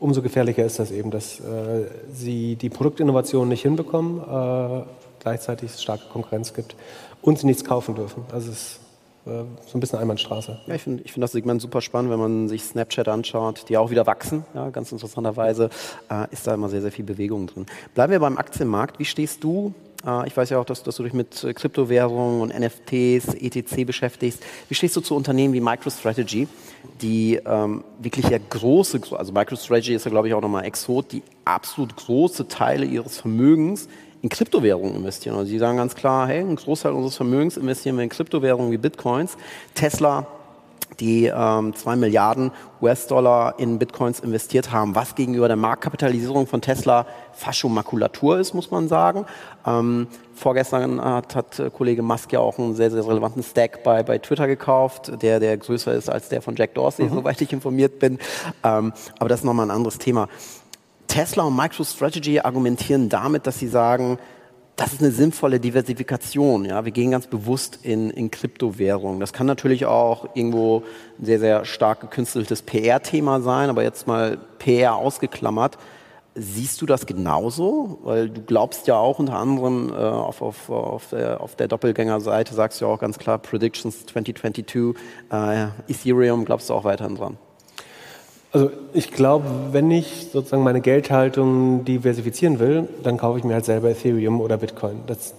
[0.00, 4.84] umso gefährlicher ist das eben, dass äh, sie die Produktinnovation nicht hinbekommen, äh,
[5.20, 6.76] gleichzeitig es starke Konkurrenz gibt
[7.22, 8.24] und sie nichts kaufen dürfen.
[8.32, 8.80] Also es ist
[9.26, 10.58] äh, so ein bisschen Einbahnstraße.
[10.66, 13.76] Ja, ich finde ich find das Segment super spannend, wenn man sich Snapchat anschaut, die
[13.76, 14.44] auch wieder wachsen.
[14.54, 15.70] Ja, ganz interessanterweise
[16.10, 17.66] äh, ist da immer sehr, sehr viel Bewegung drin.
[17.94, 18.98] Bleiben wir beim Aktienmarkt.
[18.98, 19.74] Wie stehst du
[20.26, 24.42] ich weiß ja auch, dass, dass, du dich mit äh, Kryptowährungen und NFTs, ETC beschäftigst.
[24.68, 26.46] Wie stehst du zu Unternehmen wie MicroStrategy,
[27.02, 31.22] die ähm, wirklich ja große, also MicroStrategy ist ja glaube ich auch nochmal Exot, die
[31.44, 33.88] absolut große Teile ihres Vermögens
[34.22, 35.36] in Kryptowährungen investieren.
[35.36, 38.78] Also die sagen ganz klar, hey, ein Großteil unseres Vermögens investieren wir in Kryptowährungen wie
[38.78, 39.36] Bitcoins.
[39.74, 40.26] Tesla
[41.00, 42.50] die ähm, 2 Milliarden
[42.80, 48.54] US-Dollar in Bitcoins investiert haben, was gegenüber der Marktkapitalisierung von Tesla fast schon Makulatur ist,
[48.54, 49.26] muss man sagen.
[49.66, 54.18] Ähm, vorgestern hat, hat Kollege Musk ja auch einen sehr, sehr relevanten Stack bei, bei
[54.18, 57.14] Twitter gekauft, der, der größer ist als der von Jack Dorsey, mhm.
[57.14, 58.18] soweit ich informiert bin.
[58.64, 60.28] Ähm, aber das ist nochmal ein anderes Thema.
[61.06, 64.18] Tesla und MicroStrategy argumentieren damit, dass sie sagen,
[64.78, 66.64] das ist eine sinnvolle Diversifikation.
[66.64, 66.84] Ja?
[66.84, 69.18] Wir gehen ganz bewusst in, in Kryptowährungen.
[69.18, 70.84] Das kann natürlich auch irgendwo
[71.18, 75.78] ein sehr, sehr stark gekünsteltes PR-Thema sein, aber jetzt mal PR ausgeklammert.
[76.36, 77.98] Siehst du das genauso?
[78.04, 82.54] Weil du glaubst ja auch unter anderem äh, auf, auf, auf, der, auf der Doppelgängerseite,
[82.54, 84.94] sagst du ja auch ganz klar, Predictions 2022,
[85.32, 87.36] äh, Ethereum, glaubst du auch weiterhin dran?
[88.50, 93.66] Also ich glaube, wenn ich sozusagen meine Geldhaltung diversifizieren will, dann kaufe ich mir halt
[93.66, 95.00] selber Ethereum oder Bitcoin.
[95.06, 95.34] Das,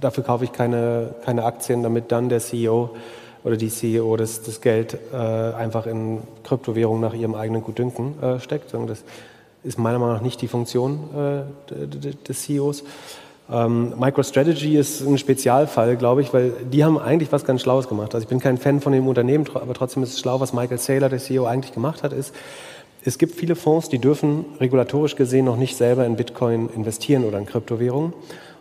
[0.00, 2.90] dafür kaufe ich keine, keine Aktien, damit dann der CEO
[3.44, 8.40] oder die CEO das, das Geld äh, einfach in Kryptowährungen nach ihrem eigenen Gutdünken äh,
[8.40, 8.72] steckt.
[8.72, 9.04] Das
[9.62, 11.86] ist meiner Meinung nach nicht die Funktion äh,
[12.26, 12.84] des CEOs.
[13.50, 18.14] Ähm, MicroStrategy ist ein Spezialfall, glaube ich, weil die haben eigentlich was ganz Schlaues gemacht.
[18.14, 20.78] Also ich bin kein Fan von dem Unternehmen, aber trotzdem ist es schlau, was Michael
[20.78, 22.34] Saylor, der CEO, eigentlich gemacht hat, ist,
[23.04, 27.38] es gibt viele Fonds, die dürfen regulatorisch gesehen noch nicht selber in Bitcoin investieren oder
[27.38, 28.12] in Kryptowährungen.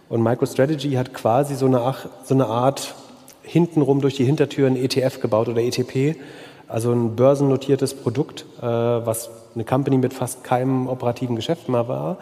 [0.08, 2.94] Und MicroStrategy hat quasi so eine, so eine Art
[3.42, 6.16] hintenrum durch die Hintertür ein ETF gebaut oder ETP,
[6.68, 12.18] also ein börsennotiertes Produkt, äh, was eine Company mit fast keinem operativen Geschäft mal war,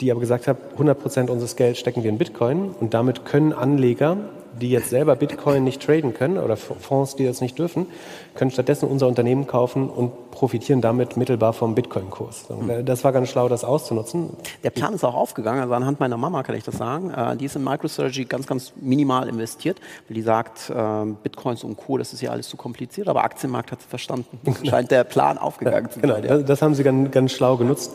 [0.00, 3.52] die aber gesagt hat, 100 Prozent unseres Gelds stecken wir in Bitcoin und damit können
[3.52, 4.16] Anleger,
[4.60, 7.86] die jetzt selber Bitcoin nicht traden können oder Fonds, die das nicht dürfen,
[8.34, 12.46] können stattdessen unser Unternehmen kaufen und profitieren damit mittelbar vom Bitcoin-Kurs.
[12.48, 12.84] Hm.
[12.84, 14.30] Das war ganz schlau, das auszunutzen.
[14.64, 17.10] Der Plan ist auch aufgegangen, also anhand meiner Mama kann ich das sagen.
[17.10, 21.76] Äh, die ist in MicroStrategy ganz, ganz minimal investiert, weil die sagt, ähm, Bitcoins und
[21.76, 24.38] Co., das ist ja alles zu kompliziert, aber Aktienmarkt hat es verstanden.
[24.64, 26.22] Scheint der Plan aufgegangen zu sein.
[26.22, 27.92] Genau, das haben sie ganz, ganz schlau genutzt.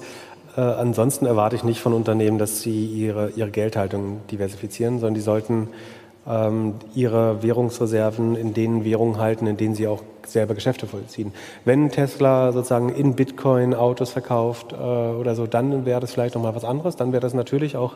[0.55, 5.21] Äh, ansonsten erwarte ich nicht von Unternehmen, dass sie ihre, ihre Geldhaltung diversifizieren, sondern die
[5.21, 5.69] sollten
[6.27, 11.33] ähm, ihre Währungsreserven in den Währungen halten, in denen sie auch selber Geschäfte vollziehen.
[11.65, 16.55] Wenn Tesla sozusagen in Bitcoin Autos verkauft äh, oder so, dann wäre das vielleicht nochmal
[16.55, 16.95] was anderes.
[16.95, 17.95] Dann wäre das natürlich auch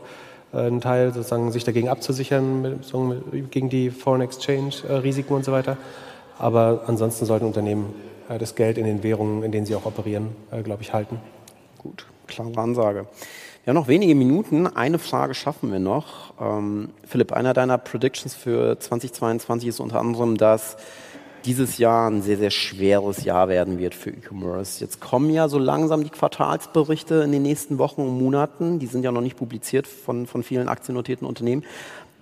[0.51, 5.23] äh, ein Teil, sozusagen sich dagegen abzusichern, mit, so, mit, gegen die Foreign Exchange äh,
[5.29, 5.77] und so weiter.
[6.39, 7.93] Aber ansonsten sollten Unternehmen
[8.29, 11.19] äh, das Geld in den Währungen, in denen sie auch operieren, äh, glaube ich, halten.
[11.77, 13.07] Gut klare Ansage.
[13.63, 14.67] Wir haben noch wenige Minuten.
[14.67, 16.33] Eine Frage schaffen wir noch.
[16.39, 20.77] Ähm, Philipp, einer deiner Predictions für 2022 ist unter anderem, dass
[21.43, 24.81] dieses Jahr ein sehr, sehr schweres Jahr werden wird für E-Commerce.
[24.81, 28.79] Jetzt kommen ja so langsam die Quartalsberichte in den nächsten Wochen und Monaten.
[28.79, 31.63] Die sind ja noch nicht publiziert von, von vielen aktiennotierten Unternehmen.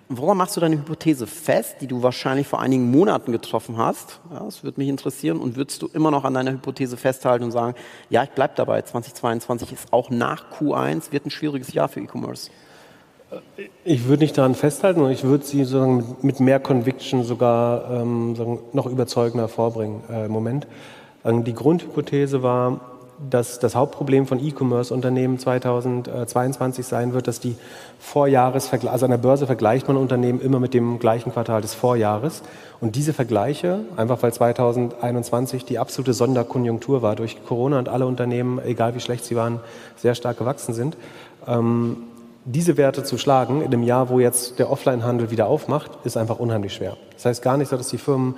[0.08, 4.20] Woran machst du deine Hypothese fest, die du wahrscheinlich vor einigen Monaten getroffen hast?
[4.30, 5.38] Ja, das würde mich interessieren.
[5.38, 7.74] Und würdest du immer noch an deiner Hypothese festhalten und sagen,
[8.08, 12.50] ja, ich bleibe dabei, 2022 ist auch nach Q1, wird ein schwieriges Jahr für E-Commerce?
[13.84, 18.36] Ich würde nicht daran festhalten und ich würde sie sozusagen mit mehr Conviction sogar ähm,
[18.72, 20.68] noch überzeugender vorbringen äh, im Moment.
[21.24, 22.80] Ähm, die Grundhypothese war,
[23.30, 27.56] dass das Hauptproblem von E-Commerce-Unternehmen 2022 sein wird, dass die
[27.98, 32.42] Vorjahresvergleiche, also an der Börse vergleicht man Unternehmen immer mit dem gleichen Quartal des Vorjahres.
[32.80, 38.60] Und diese Vergleiche, einfach weil 2021 die absolute Sonderkonjunktur war durch Corona und alle Unternehmen,
[38.64, 39.60] egal wie schlecht sie waren,
[39.96, 40.96] sehr stark gewachsen sind,
[41.46, 41.96] ähm,
[42.44, 46.38] diese Werte zu schlagen in einem Jahr, wo jetzt der Offline-Handel wieder aufmacht, ist einfach
[46.38, 46.96] unheimlich schwer.
[47.14, 48.36] Das heißt gar nicht so, dass die Firmen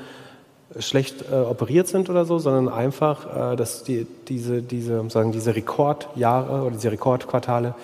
[0.79, 5.55] schlecht äh, operiert sind oder so, sondern einfach, äh, dass die, diese, diese, sagen, diese
[5.55, 7.75] Rekordjahre oder diese Rekordquartale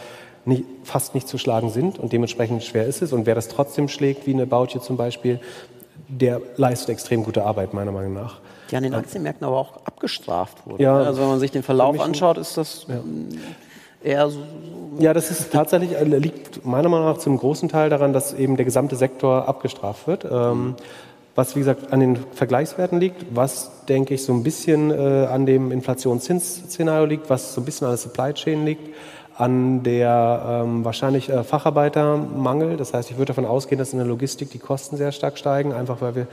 [0.45, 3.13] nicht, fast nicht zu schlagen sind und dementsprechend schwer ist es.
[3.13, 5.41] Und wer das trotzdem schlägt, wie eine Bautje zum Beispiel,
[6.09, 8.41] der leistet extrem gute Arbeit, meiner Meinung nach.
[8.71, 10.83] Die an den Aktienmärkten aber auch abgestraft wurden.
[10.83, 13.01] Ja, also wenn man sich den Verlauf anschaut, ist das ja.
[14.03, 14.41] eher so.
[14.99, 18.57] Ja, das ist tatsächlich, äh, liegt meiner Meinung nach zum großen Teil daran, dass eben
[18.57, 20.27] der gesamte Sektor abgestraft wird.
[20.31, 20.77] Ähm,
[21.35, 25.47] was wie gesagt an den Vergleichswerten liegt, was denke ich so ein bisschen äh, an
[25.47, 28.95] dem Inflationszins-Szenario liegt, was so ein bisschen an der Supply Chain liegt,
[29.37, 32.77] an der ähm, wahrscheinlich äh, Facharbeitermangel.
[32.77, 35.73] Das heißt, ich würde davon ausgehen, dass in der Logistik die Kosten sehr stark steigen,
[35.73, 36.27] einfach weil wir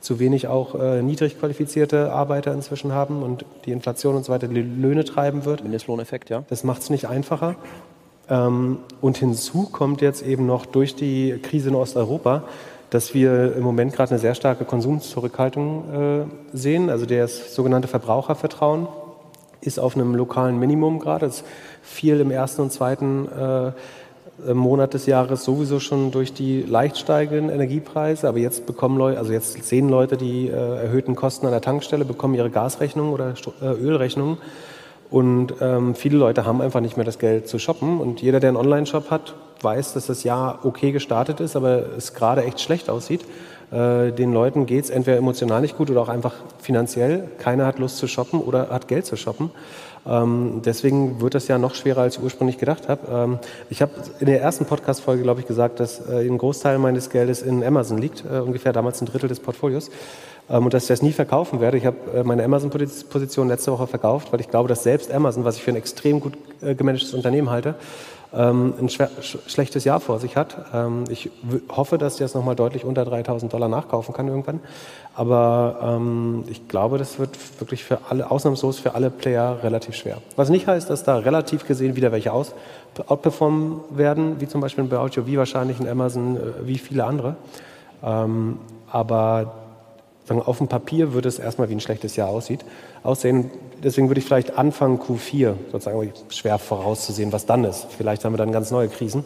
[0.00, 4.48] zu wenig auch äh, niedrig qualifizierte Arbeiter inzwischen haben und die Inflation und so weiter
[4.48, 5.62] die Löhne treiben wird.
[5.62, 6.44] Mindestlohneffekt, ja.
[6.48, 7.56] Das macht es nicht einfacher.
[8.28, 12.44] Ähm, und hinzu kommt jetzt eben noch durch die Krise in Osteuropa,
[12.90, 16.90] dass wir im Moment gerade eine sehr starke Konsumzurückhaltung äh, sehen.
[16.90, 18.88] Also das sogenannte Verbrauchervertrauen
[19.60, 21.26] ist auf einem lokalen Minimum gerade.
[21.26, 21.44] Es
[21.82, 23.72] fiel im ersten und zweiten äh,
[24.54, 28.28] Monat des Jahres sowieso schon durch die leicht steigenden Energiepreise.
[28.28, 32.04] Aber jetzt bekommen Leute, also jetzt sehen Leute die äh, erhöhten Kosten an der Tankstelle,
[32.04, 34.38] bekommen ihre Gasrechnung oder äh, Ölrechnung.
[35.10, 37.98] Und ähm, viele Leute haben einfach nicht mehr das Geld zu shoppen.
[37.98, 42.14] Und jeder, der einen Online-Shop hat, weiß, dass das Jahr okay gestartet ist, aber es
[42.14, 43.24] gerade echt schlecht aussieht.
[43.70, 47.28] Äh, den Leuten geht es entweder emotional nicht gut oder auch einfach finanziell.
[47.38, 49.50] Keiner hat Lust zu shoppen oder hat Geld zu shoppen.
[50.06, 53.00] Ähm, deswegen wird das ja noch schwerer, als ich ursprünglich gedacht habe.
[53.10, 53.38] Ähm,
[53.68, 57.42] ich habe in der ersten Podcast-Folge, glaube ich, gesagt, dass äh, ein Großteil meines Geldes
[57.42, 59.90] in Amazon liegt, äh, ungefähr damals ein Drittel des Portfolios.
[60.50, 61.76] Ähm, und dass ich das nie verkaufen werde.
[61.76, 65.56] Ich habe äh, meine Amazon-Position letzte Woche verkauft, weil ich glaube, dass selbst Amazon, was
[65.56, 67.74] ich für ein extrem gut äh, gemanagtes Unternehmen halte,
[68.34, 69.02] ähm, ein sch
[69.46, 70.56] schlechtes Jahr vor sich hat.
[70.74, 71.30] Ähm, ich
[71.70, 74.60] hoffe, dass der es nochmal deutlich unter 3000 Dollar nachkaufen kann irgendwann.
[75.14, 75.98] Aber
[76.46, 80.18] ich glaube, das wird wirklich für alle, ausnahmslos für alle Player relativ schwer.
[80.36, 82.54] Was nicht heißt, dass da relativ gesehen wieder welche aus,
[83.08, 87.34] outperformen werden, wie zum Beispiel bei Audio, wie wahrscheinlich in Amazon, äh, wie viele andere.
[88.00, 89.57] Aber
[90.30, 92.64] auf dem Papier würde es erstmal wie ein schlechtes Jahr aussieht,
[93.02, 93.50] aussehen.
[93.82, 97.86] Deswegen würde ich vielleicht anfangen Q4, sozusagen schwer vorauszusehen, was dann ist.
[97.96, 99.24] Vielleicht haben wir dann ganz neue Krisen.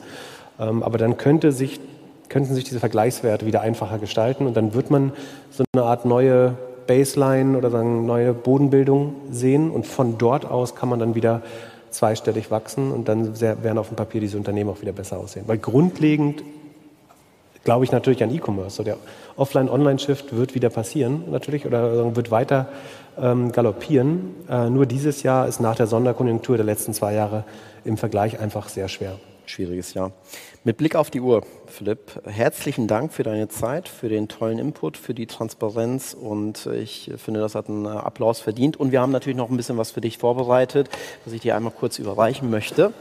[0.61, 1.81] Ähm, aber dann könnte sich,
[2.29, 5.13] könnten sich diese Vergleichswerte wieder einfacher gestalten und dann wird man
[5.51, 10.89] so eine Art neue Baseline oder sagen neue Bodenbildung sehen und von dort aus kann
[10.89, 11.43] man dann wieder
[11.91, 15.45] zweistellig wachsen und dann werden auf dem Papier diese Unternehmen auch wieder besser aussehen.
[15.47, 16.43] Weil grundlegend
[17.65, 18.77] glaube ich natürlich an E-Commerce.
[18.77, 18.97] So der
[19.37, 22.69] Offline-Online-Shift wird wieder passieren, natürlich, oder wird weiter
[23.19, 24.35] ähm, galoppieren.
[24.49, 27.45] Äh, nur dieses Jahr ist nach der Sonderkonjunktur der letzten zwei Jahre
[27.85, 29.19] im Vergleich einfach sehr schwer.
[29.45, 30.13] Schwieriges Jahr.
[30.65, 34.97] Mit Blick auf die Uhr, Philipp, herzlichen Dank für deine Zeit, für den tollen Input,
[34.97, 38.77] für die Transparenz und ich finde, das hat einen Applaus verdient.
[38.79, 40.89] Und wir haben natürlich noch ein bisschen was für dich vorbereitet,
[41.25, 42.93] was ich dir einmal kurz überreichen möchte.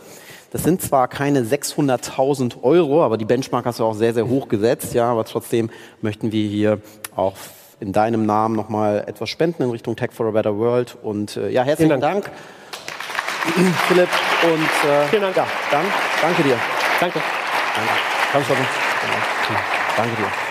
[0.51, 4.49] Das sind zwar keine 600.000 Euro, aber die Benchmark hast du auch sehr, sehr hoch
[4.49, 5.69] gesetzt, ja, aber trotzdem
[6.01, 6.79] möchten wir hier
[7.15, 7.35] auch
[7.79, 10.97] in deinem Namen nochmal etwas spenden in Richtung Tech for a Better World.
[11.01, 12.25] Und äh, ja, herzlichen Dank.
[12.25, 12.31] Dank.
[13.87, 14.09] Philipp
[14.43, 15.35] und äh, Vielen Dank.
[15.35, 15.85] Ja, dann
[16.21, 16.57] danke dir.
[16.99, 17.19] Danke.
[17.75, 17.93] Danke.
[18.31, 18.43] Komm,
[19.97, 20.50] Danke dir.